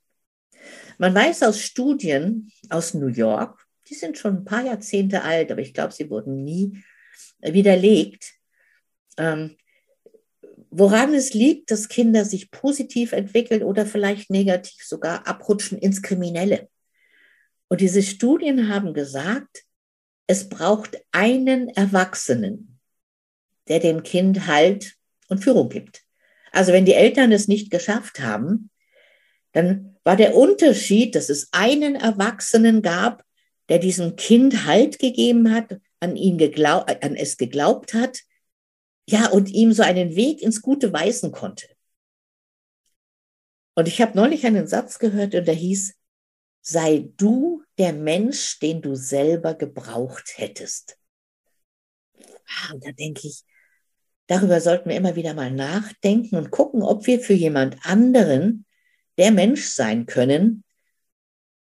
Man 0.98 1.16
weiß 1.16 1.44
aus 1.44 1.60
Studien 1.60 2.52
aus 2.70 2.94
New 2.94 3.08
York, 3.08 3.66
die 3.90 3.96
sind 3.96 4.18
schon 4.18 4.38
ein 4.38 4.46
paar 4.46 4.64
Jahrzehnte 4.64 5.24
alt, 5.24 5.52
aber 5.52 5.62
ich 5.62 5.74
glaube, 5.74 5.94
sie 5.94 6.10
wurden 6.10 6.44
nie 6.44 6.84
widerlegt, 7.42 8.34
ähm, 9.18 9.58
woran 10.70 11.14
es 11.14 11.34
liegt, 11.34 11.72
dass 11.72 11.90
Kinder 11.90 12.26
sich 12.26 12.52
positiv 12.52 13.12
entwickeln 13.12 13.64
oder 13.64 13.86
vielleicht 13.86 14.30
negativ 14.30 14.84
sogar 14.84 15.28
abrutschen 15.28 15.78
ins 15.78 16.02
Kriminelle. 16.02 16.70
Und 17.70 17.82
diese 17.82 18.04
Studien 18.04 18.70
haben 18.70 18.94
gesagt, 18.94 19.64
es 20.28 20.50
braucht 20.50 20.98
einen 21.12 21.70
Erwachsenen, 21.70 22.80
der 23.68 23.80
dem 23.80 24.04
Kind 24.04 24.48
Halt 24.48 24.96
und 25.28 25.44
Führung 25.44 25.70
gibt. 25.70 26.04
Also 26.52 26.72
wenn 26.72 26.86
die 26.86 26.94
Eltern 26.94 27.32
es 27.32 27.48
nicht 27.48 27.72
geschafft 27.72 28.20
haben, 28.20 28.70
dann 29.54 29.98
war 30.04 30.16
der 30.16 30.36
Unterschied, 30.36 31.16
dass 31.16 31.30
es 31.30 31.50
einen 31.52 31.96
Erwachsenen 31.96 32.82
gab, 32.82 33.24
der 33.70 33.80
diesem 33.80 34.16
Kind 34.16 34.66
Halt 34.66 35.00
gegeben 35.00 35.52
hat, 35.52 35.80
an 36.00 36.16
ihn 36.16 36.38
geglaubt, 36.38 37.04
an 37.04 37.16
es 37.16 37.38
geglaubt 37.38 37.94
hat, 37.94 38.20
ja, 39.08 39.28
und 39.28 39.50
ihm 39.50 39.74
so 39.74 39.84
einen 39.84 40.16
Weg 40.16 40.42
ins 40.42 40.62
Gute 40.62 40.94
weisen 40.94 41.32
konnte. 41.32 41.68
Und 43.76 43.88
ich 43.88 44.02
habe 44.02 44.16
neulich 44.16 44.46
einen 44.46 44.68
Satz 44.68 45.00
gehört 45.00 45.34
und 45.36 45.48
der 45.48 45.56
hieß, 45.56 45.96
sei 46.64 47.10
du 47.18 47.62
der 47.78 47.94
Mensch, 47.94 48.58
den 48.60 48.82
du 48.82 48.96
selber 48.96 49.54
gebraucht 49.54 50.34
hättest. 50.38 50.98
Und 52.72 52.86
da 52.86 52.92
denke 52.92 53.28
ich, 53.28 53.44
darüber 54.28 54.62
sollten 54.62 54.90
wir 54.90 54.96
immer 54.96 55.16
wieder 55.16 55.34
mal 55.34 55.52
nachdenken 55.52 56.38
und 56.38 56.52
gucken, 56.52 56.82
ob 56.82 57.06
wir 57.06 57.20
für 57.20 57.34
jemand 57.34 57.86
anderen 57.86 58.66
der 59.18 59.32
Mensch 59.32 59.66
sein 59.66 60.06
können, 60.06 60.64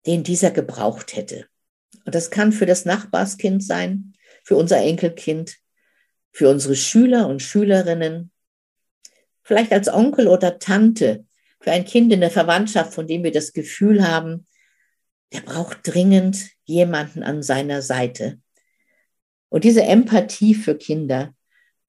den 0.06 0.24
dieser 0.24 0.50
gebraucht 0.50 1.14
hätte. 1.14 1.46
Und 2.04 2.14
das 2.14 2.30
kann 2.30 2.52
für 2.52 2.66
das 2.66 2.84
Nachbarskind 2.84 3.62
sein, 3.62 4.14
für 4.42 4.56
unser 4.56 4.78
Enkelkind, 4.78 5.56
für 6.32 6.48
unsere 6.48 6.74
Schüler 6.74 7.28
und 7.28 7.42
Schülerinnen, 7.42 8.32
vielleicht 9.42 9.72
als 9.72 9.88
Onkel 9.88 10.26
oder 10.26 10.58
Tante, 10.58 11.26
für 11.60 11.70
ein 11.70 11.84
Kind 11.84 12.12
in 12.12 12.20
der 12.20 12.30
Verwandtschaft, 12.30 12.94
von 12.94 13.06
dem 13.06 13.22
wir 13.22 13.32
das 13.32 13.52
Gefühl 13.52 14.06
haben, 14.06 14.46
der 15.32 15.40
braucht 15.40 15.78
dringend 15.84 16.50
jemanden 16.64 17.22
an 17.22 17.42
seiner 17.42 17.82
Seite. 17.82 18.40
Und 19.48 19.64
diese 19.64 19.82
Empathie 19.82 20.54
für 20.54 20.76
Kinder 20.76 21.34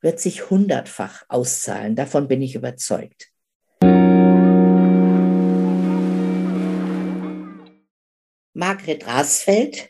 wird 0.02 0.20
sich 0.20 0.50
hundertfach 0.50 1.24
auszahlen. 1.30 1.96
Davon 1.96 2.28
bin 2.28 2.42
ich 2.42 2.56
überzeugt. 2.56 3.30
Margret 8.54 9.08
Rasfeld 9.08 9.90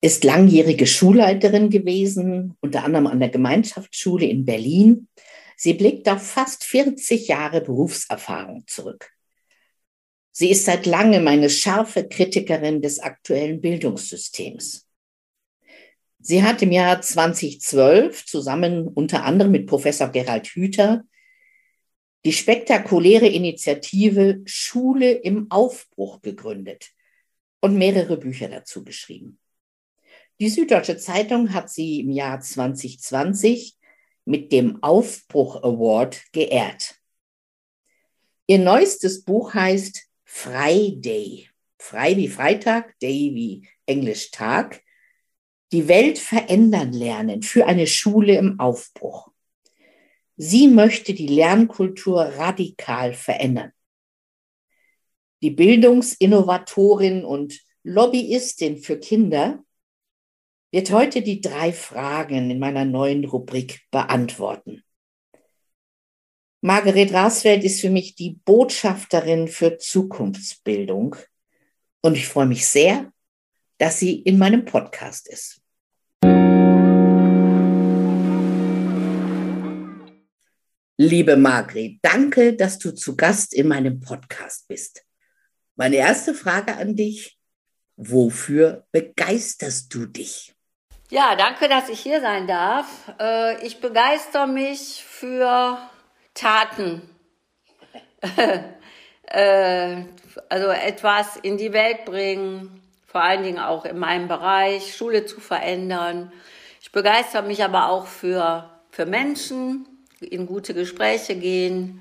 ist 0.00 0.24
langjährige 0.24 0.86
Schulleiterin 0.86 1.70
gewesen, 1.70 2.56
unter 2.60 2.84
anderem 2.84 3.06
an 3.06 3.20
der 3.20 3.28
Gemeinschaftsschule 3.28 4.26
in 4.26 4.44
Berlin. 4.44 5.08
Sie 5.56 5.74
blickt 5.74 6.08
auf 6.08 6.22
fast 6.22 6.64
40 6.64 7.28
Jahre 7.28 7.60
Berufserfahrung 7.60 8.64
zurück. 8.66 9.15
Sie 10.38 10.50
ist 10.50 10.66
seit 10.66 10.84
langem 10.84 11.28
eine 11.28 11.48
scharfe 11.48 12.06
Kritikerin 12.06 12.82
des 12.82 12.98
aktuellen 12.98 13.62
Bildungssystems. 13.62 14.86
Sie 16.18 16.42
hat 16.42 16.60
im 16.60 16.72
Jahr 16.72 17.00
2012 17.00 18.26
zusammen 18.26 18.86
unter 18.86 19.24
anderem 19.24 19.52
mit 19.52 19.66
Professor 19.66 20.08
Gerald 20.08 20.48
Hüther 20.48 21.04
die 22.26 22.34
spektakuläre 22.34 23.26
Initiative 23.26 24.42
Schule 24.44 25.12
im 25.12 25.50
Aufbruch 25.50 26.20
gegründet 26.20 26.90
und 27.62 27.78
mehrere 27.78 28.18
Bücher 28.18 28.50
dazu 28.50 28.84
geschrieben. 28.84 29.38
Die 30.38 30.50
Süddeutsche 30.50 30.98
Zeitung 30.98 31.54
hat 31.54 31.70
sie 31.70 32.00
im 32.00 32.10
Jahr 32.10 32.42
2020 32.42 33.74
mit 34.26 34.52
dem 34.52 34.82
Aufbruch 34.82 35.62
Award 35.62 36.30
geehrt. 36.32 36.96
Ihr 38.46 38.58
neuestes 38.58 39.24
Buch 39.24 39.54
heißt 39.54 40.06
Friday. 40.36 41.48
Frei 41.78 42.14
wie 42.18 42.28
Freitag, 42.28 42.98
Day 43.00 43.34
wie 43.34 43.66
Englisch 43.86 44.30
Tag. 44.30 44.82
Die 45.72 45.88
Welt 45.88 46.18
verändern 46.18 46.92
lernen 46.92 47.42
für 47.42 47.66
eine 47.66 47.86
Schule 47.86 48.36
im 48.36 48.60
Aufbruch. 48.60 49.30
Sie 50.36 50.68
möchte 50.68 51.14
die 51.14 51.26
Lernkultur 51.26 52.20
radikal 52.20 53.14
verändern. 53.14 53.72
Die 55.42 55.52
Bildungsinnovatorin 55.52 57.24
und 57.24 57.58
Lobbyistin 57.82 58.76
für 58.76 59.00
Kinder 59.00 59.64
wird 60.70 60.90
heute 60.90 61.22
die 61.22 61.40
drei 61.40 61.72
Fragen 61.72 62.50
in 62.50 62.58
meiner 62.58 62.84
neuen 62.84 63.24
Rubrik 63.24 63.80
beantworten. 63.90 64.84
Margaret 66.66 67.14
Rasfeld 67.14 67.62
ist 67.62 67.80
für 67.80 67.90
mich 67.90 68.16
die 68.16 68.40
Botschafterin 68.44 69.46
für 69.46 69.78
Zukunftsbildung 69.78 71.14
und 72.00 72.16
ich 72.16 72.26
freue 72.26 72.46
mich 72.46 72.66
sehr, 72.66 73.12
dass 73.78 74.00
sie 74.00 74.20
in 74.22 74.36
meinem 74.36 74.64
Podcast 74.64 75.28
ist. 75.28 75.60
Liebe 80.98 81.36
Margret, 81.36 82.00
danke, 82.02 82.56
dass 82.56 82.80
du 82.80 82.92
zu 82.92 83.14
Gast 83.14 83.54
in 83.54 83.68
meinem 83.68 84.00
Podcast 84.00 84.66
bist. 84.66 85.04
Meine 85.76 85.94
erste 85.94 86.34
Frage 86.34 86.76
an 86.78 86.96
dich, 86.96 87.38
wofür 87.94 88.88
begeisterst 88.90 89.94
du 89.94 90.06
dich? 90.06 90.52
Ja, 91.10 91.36
danke, 91.36 91.68
dass 91.68 91.88
ich 91.88 92.00
hier 92.00 92.20
sein 92.20 92.48
darf. 92.48 93.14
Äh, 93.20 93.64
ich 93.64 93.80
begeister 93.80 94.48
mich 94.48 95.04
für 95.08 95.78
Taten. 96.36 97.02
Äh, 99.28 100.04
also 100.48 100.68
etwas 100.68 101.36
in 101.36 101.58
die 101.58 101.72
Welt 101.72 102.04
bringen, 102.04 102.80
vor 103.08 103.22
allen 103.22 103.42
Dingen 103.42 103.58
auch 103.58 103.84
in 103.84 103.98
meinem 103.98 104.28
Bereich, 104.28 104.94
Schule 104.96 105.26
zu 105.26 105.40
verändern. 105.40 106.30
Ich 106.80 106.92
begeister 106.92 107.42
mich 107.42 107.64
aber 107.64 107.88
auch 107.90 108.06
für, 108.06 108.70
für 108.92 109.04
Menschen, 109.04 109.88
in 110.20 110.46
gute 110.46 110.74
Gespräche 110.74 111.34
gehen, 111.36 112.00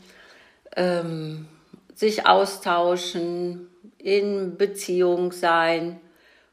ähm, 0.75 1.47
sich 1.95 2.27
austauschen, 2.27 3.69
in 3.97 4.57
Beziehung 4.57 5.31
sein. 5.31 5.99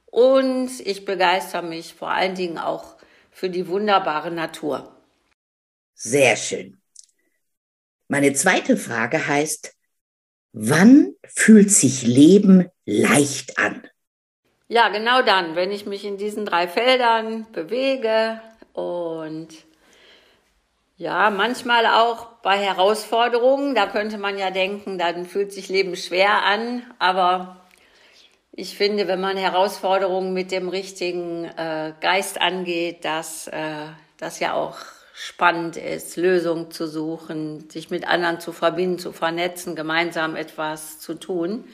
Und 0.07 0.71
ich 0.81 1.05
begeister 1.05 1.63
mich 1.63 1.95
vor 1.95 2.11
allen 2.11 2.35
Dingen 2.37 2.59
auch 2.59 2.97
für 3.31 3.51
die 3.51 3.69
wunderbare 3.69 4.31
Natur. 4.31 4.91
Sehr 5.95 6.37
schön. 6.37 6.82
Meine 8.13 8.35
zweite 8.35 8.77
Frage 8.77 9.27
heißt, 9.27 9.75
wann 10.53 11.15
fühlt 11.25 11.71
sich 11.71 12.03
Leben 12.03 12.69
leicht 12.85 13.57
an? 13.59 13.89
Ja, 14.69 14.91
genau 14.91 15.23
dann, 15.23 15.57
wenn 15.57 15.73
ich 15.73 15.87
mich 15.87 16.05
in 16.05 16.19
diesen 16.19 16.45
drei 16.45 16.69
Feldern 16.69 17.47
bewege 17.53 18.39
und 18.75 19.49
ja, 20.99 21.31
manchmal 21.31 21.87
auch 21.87 22.27
bei 22.43 22.59
Herausforderungen, 22.59 23.75
da 23.75 23.87
könnte 23.87 24.19
man 24.19 24.37
ja 24.37 24.51
denken, 24.51 24.99
dann 24.99 25.25
fühlt 25.25 25.51
sich 25.51 25.71
Leben 25.71 25.97
schwer 25.97 26.43
an, 26.43 26.83
aber 26.99 27.65
ich 28.53 28.77
finde, 28.77 29.09
wenn 29.09 29.23
man 29.23 29.39
Herausforderungen 29.39 30.35
mit 30.35 30.53
dem 30.53 30.69
richtigen 30.69 31.47
äh, 31.47 31.95
Geist 32.03 32.43
angeht, 32.43 33.07
dass 33.07 33.49
äh, 33.49 33.87
das 34.19 34.39
ja 34.39 34.53
auch 34.53 34.77
spannend 35.13 35.77
ist, 35.77 36.17
Lösungen 36.17 36.71
zu 36.71 36.87
suchen, 36.87 37.69
sich 37.71 37.91
mit 37.91 38.07
anderen 38.07 38.41
zu 38.41 38.53
verbinden, 38.53 38.99
zu 38.99 39.13
vernetzen, 39.13 39.77
gemeinsam 39.77 40.37
etwas 40.37 40.99
zu 41.01 41.15
tun, 41.15 41.65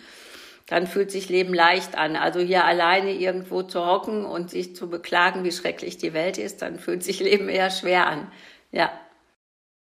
dann 0.66 0.87
fühlt 0.87 1.11
sich 1.11 1.29
Leben 1.29 1.55
leicht 1.55 1.96
an. 1.96 2.16
Also 2.16 2.40
hier 2.40 2.64
alleine 2.64 3.14
irgendwo 3.14 3.62
zu 3.62 3.87
hocken 3.87 4.24
und 4.24 4.51
sich 4.51 4.77
zu 4.77 4.90
beklagen, 4.90 5.44
wie 5.44 5.53
schrecklich 5.53 5.96
die 5.96 6.12
Welt 6.12 6.37
ist, 6.37 6.62
dann 6.62 6.79
fühlt 6.79 7.03
sich 7.03 7.20
Leben 7.20 7.48
eher 7.48 7.70
schwer 7.70 8.07
an. 8.07 8.31
Ja. 8.70 8.90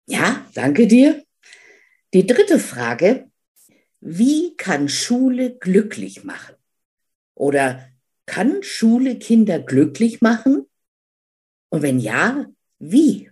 Ja, 0.06 0.46
danke 0.54 0.86
dir. 0.86 1.22
Die 2.14 2.26
dritte 2.26 2.58
Frage, 2.58 3.30
wie 4.00 4.56
kann 4.56 4.88
Schule 4.88 5.58
glücklich 5.58 6.24
machen? 6.24 6.54
Oder 7.34 7.86
kann 8.24 8.62
Schule 8.62 9.18
Kinder 9.18 9.58
glücklich 9.58 10.22
machen? 10.22 10.66
Und 11.68 11.82
wenn 11.82 11.98
ja, 11.98 12.46
wie? 12.78 13.30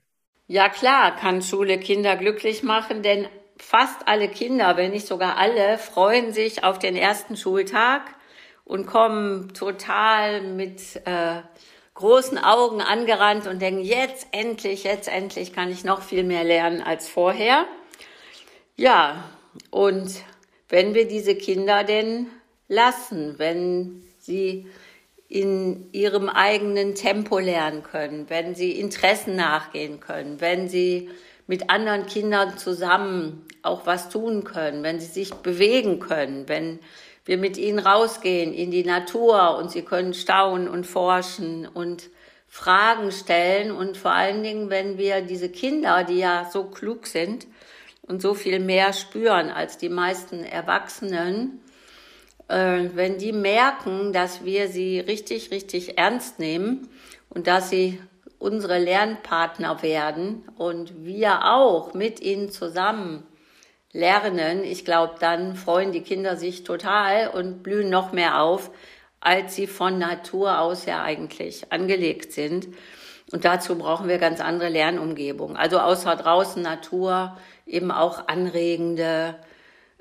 Ja 0.49 0.69
klar, 0.69 1.17
kann 1.17 1.43
Schule 1.43 1.79
Kinder 1.79 2.17
glücklich 2.17 2.63
machen, 2.63 3.03
denn 3.03 3.27
fast 3.59 4.07
alle 4.07 4.29
Kinder, 4.29 4.77
wenn 4.77 4.93
nicht 4.93 5.07
sogar 5.07 5.37
alle, 5.39 5.77
freuen 5.79 6.33
sich 6.33 6.63
auf 6.63 6.79
den 6.79 6.95
ersten 6.95 7.37
Schultag 7.37 8.03
und 8.65 8.87
kommen 8.87 9.53
total 9.55 10.43
mit 10.43 10.81
äh, 11.05 11.41
großen 11.95 12.39
Augen 12.39 12.81
angerannt 12.81 13.47
und 13.47 13.61
denken, 13.61 13.81
jetzt 13.81 14.29
endlich, 14.31 14.85
jetzt 14.85 15.09
endlich 15.09 15.53
kann 15.53 15.71
ich 15.71 15.83
noch 15.83 16.03
viel 16.03 16.23
mehr 16.23 16.45
lernen 16.45 16.81
als 16.81 17.09
vorher. 17.09 17.65
Ja, 18.77 19.25
und 19.71 20.23
wenn 20.69 20.95
wir 20.95 21.09
diese 21.09 21.35
Kinder 21.35 21.83
denn 21.83 22.29
lassen, 22.69 23.39
wenn 23.39 24.05
sie 24.19 24.67
in 25.29 25.89
ihrem 25.93 26.29
eigenen 26.29 26.95
Tempo 26.95 27.39
lernen 27.39 27.83
können, 27.83 28.27
wenn 28.29 28.55
sie 28.55 28.73
Interessen 28.73 29.37
nachgehen 29.37 30.01
können, 30.01 30.41
wenn 30.41 30.69
sie 30.69 31.11
mit 31.47 31.71
anderen 31.71 32.07
Kindern 32.07 32.59
zusammen 32.59 33.45
auch 33.63 33.87
was 33.87 34.09
tun 34.09 34.45
können, 34.45 34.83
wenn 34.83 35.01
sie 35.01 35.07
sich 35.07 35.35
bewegen 35.35 35.99
können, 35.99 36.49
wenn 36.49 36.79
wir 37.25 37.39
mit 37.39 37.57
ihnen 37.57 37.81
rausgehen 37.81 38.55
in 38.55 38.71
die 38.71 38.85
Natur 38.85 39.59
und 39.59 39.71
sie 39.71 39.83
können 39.83 40.15
staunen 40.15 40.69
und 40.69 40.87
forschen 40.87 41.67
und 41.67 42.09
Fragen 42.47 43.11
stellen 43.11 43.73
und 43.73 43.97
vor 43.97 44.13
allen 44.13 44.45
Dingen, 44.45 44.71
wenn 44.71 44.97
wir 44.97 45.21
diese 45.23 45.49
Kinder, 45.49 46.05
die 46.05 46.19
ja 46.19 46.49
so 46.51 46.65
klug 46.65 47.07
sind 47.07 47.49
und 48.03 48.23
so 48.23 48.35
viel 48.35 48.61
mehr 48.61 48.93
spüren 48.93 49.51
als 49.51 49.77
die 49.77 49.89
meisten 49.89 50.45
Erwachsenen, 50.45 51.61
wenn 52.49 53.19
die 53.19 53.33
merken, 53.33 54.13
dass 54.13 54.45
wir 54.45 54.69
sie 54.69 55.01
richtig, 55.01 55.51
richtig 55.51 55.99
ernst 55.99 56.39
nehmen 56.39 56.89
und 57.29 57.47
dass 57.47 57.71
sie 57.71 58.01
unsere 58.39 58.79
Lernpartner 58.79 59.83
werden 59.83 60.45
und 60.57 61.05
wir 61.05 61.45
auch 61.45 61.95
mit 61.95 62.21
ihnen 62.21 62.51
zusammen 62.51 63.25
lernen, 63.93 64.63
ich 64.63 64.85
glaube, 64.85 65.15
dann 65.19 65.57
freuen 65.57 65.93
die 65.93 66.03
Kinder 66.03 66.37
sich 66.37 66.63
total 66.65 67.29
und 67.29 67.63
blühen 67.63 67.91
noch 67.91 68.13
mehr 68.13 68.41
auf, 68.43 68.71
als 69.21 69.57
sie 69.57 69.67
von 69.67 69.99
Natur 69.99 70.61
aus 70.61 70.87
ja 70.87 71.03
eigentlich 71.03 71.73
angelegt 71.73 72.33
sind. 72.33 72.69
Und 73.33 73.45
dazu 73.45 73.77
brauchen 73.77 74.07
wir 74.07 74.19
ganz 74.19 74.41
andere 74.41 74.69
Lernumgebungen. 74.69 75.57
Also 75.57 75.81
außer 75.81 76.15
draußen 76.15 76.63
Natur 76.63 77.37
eben 77.67 77.91
auch 77.91 78.29
anregende 78.29 79.35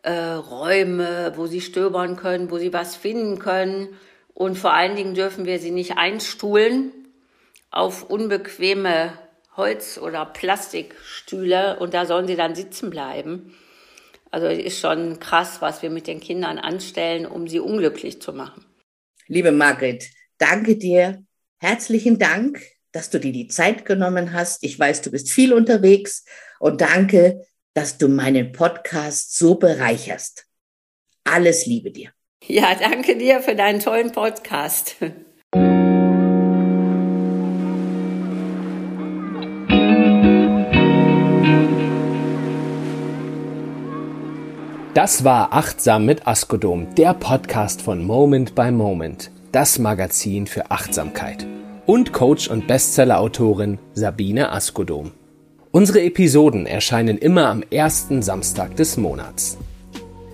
äh, 0.06 0.34
Räume, 0.34 1.34
wo 1.36 1.48
sie 1.48 1.62
stöbern 1.62 2.16
können, 2.16 2.52
wo 2.52 2.60
sie 2.60 2.72
was 2.72 2.96
finden 2.96 3.40
können. 3.40 3.90
Und 4.34 4.58
vor 4.58 4.74
allen 4.74 4.96
Dingen 4.96 5.16
dürfen 5.16 5.46
wir 5.46 5.60
sie 5.60 5.72
nicht 5.72 5.98
einstuhlen 5.98 6.92
auf 7.72 8.10
unbequeme 8.10 9.14
Holz- 9.58 9.98
oder 9.98 10.26
Plastikstühle 10.26 11.80
und 11.80 11.94
da 11.94 12.06
sollen 12.06 12.28
sie 12.28 12.36
dann 12.36 12.54
sitzen 12.54 12.90
bleiben. 12.90 13.56
Also 14.30 14.48
ist 14.48 14.80
schon 14.80 15.20
krass, 15.20 15.62
was 15.62 15.82
wir 15.82 15.90
mit 15.90 16.08
den 16.08 16.20
Kindern 16.20 16.60
anstellen, 16.60 17.26
um 17.26 17.48
sie 17.48 17.60
unglücklich 17.60 18.22
zu 18.22 18.34
machen. 18.34 18.66
Liebe 19.28 19.52
Margret, 19.52 20.06
danke 20.38 20.76
dir. 20.76 21.24
Herzlichen 21.58 22.20
Dank, 22.20 22.62
dass 22.92 23.10
du 23.10 23.20
dir 23.20 23.32
die 23.32 23.48
Zeit 23.48 23.86
genommen 23.86 24.34
hast. 24.34 24.64
Ich 24.64 24.78
weiß, 24.78 25.02
du 25.02 25.12
bist 25.12 25.32
viel 25.32 25.54
unterwegs 25.54 26.26
und 26.60 26.82
danke, 26.82 27.42
dass 27.76 27.98
du 27.98 28.08
meinen 28.08 28.54
Podcast 28.54 29.38
so 29.38 29.56
bereicherst. 29.56 30.48
Alles 31.26 31.66
Liebe 31.66 31.92
dir. 31.92 32.10
Ja, 32.48 32.74
danke 32.74 33.18
dir 33.18 33.42
für 33.42 33.56
deinen 33.56 33.80
tollen 33.80 34.12
Podcast. 34.12 34.96
Das 44.94 45.26
war 45.26 45.52
Achtsam 45.52 46.06
mit 46.06 46.26
Askodom, 46.26 46.96
der 46.96 47.14
Podcast 47.14 47.82
von 47.82 48.02
Moment 48.02 48.56
by 48.56 48.72
Moment, 48.72 49.30
das 49.52 49.78
Magazin 49.78 50.48
für 50.48 50.72
Achtsamkeit. 50.72 51.46
Und 51.86 52.14
Coach 52.14 52.48
und 52.48 52.68
Bestseller-Autorin 52.68 53.78
Sabine 53.94 54.52
Askodom. 54.52 55.12
Unsere 55.76 56.02
Episoden 56.04 56.66
erscheinen 56.68 57.18
immer 57.18 57.50
am 57.50 57.64
ersten 57.70 58.22
Samstag 58.22 58.78
des 58.78 58.96
Monats. 58.96 59.58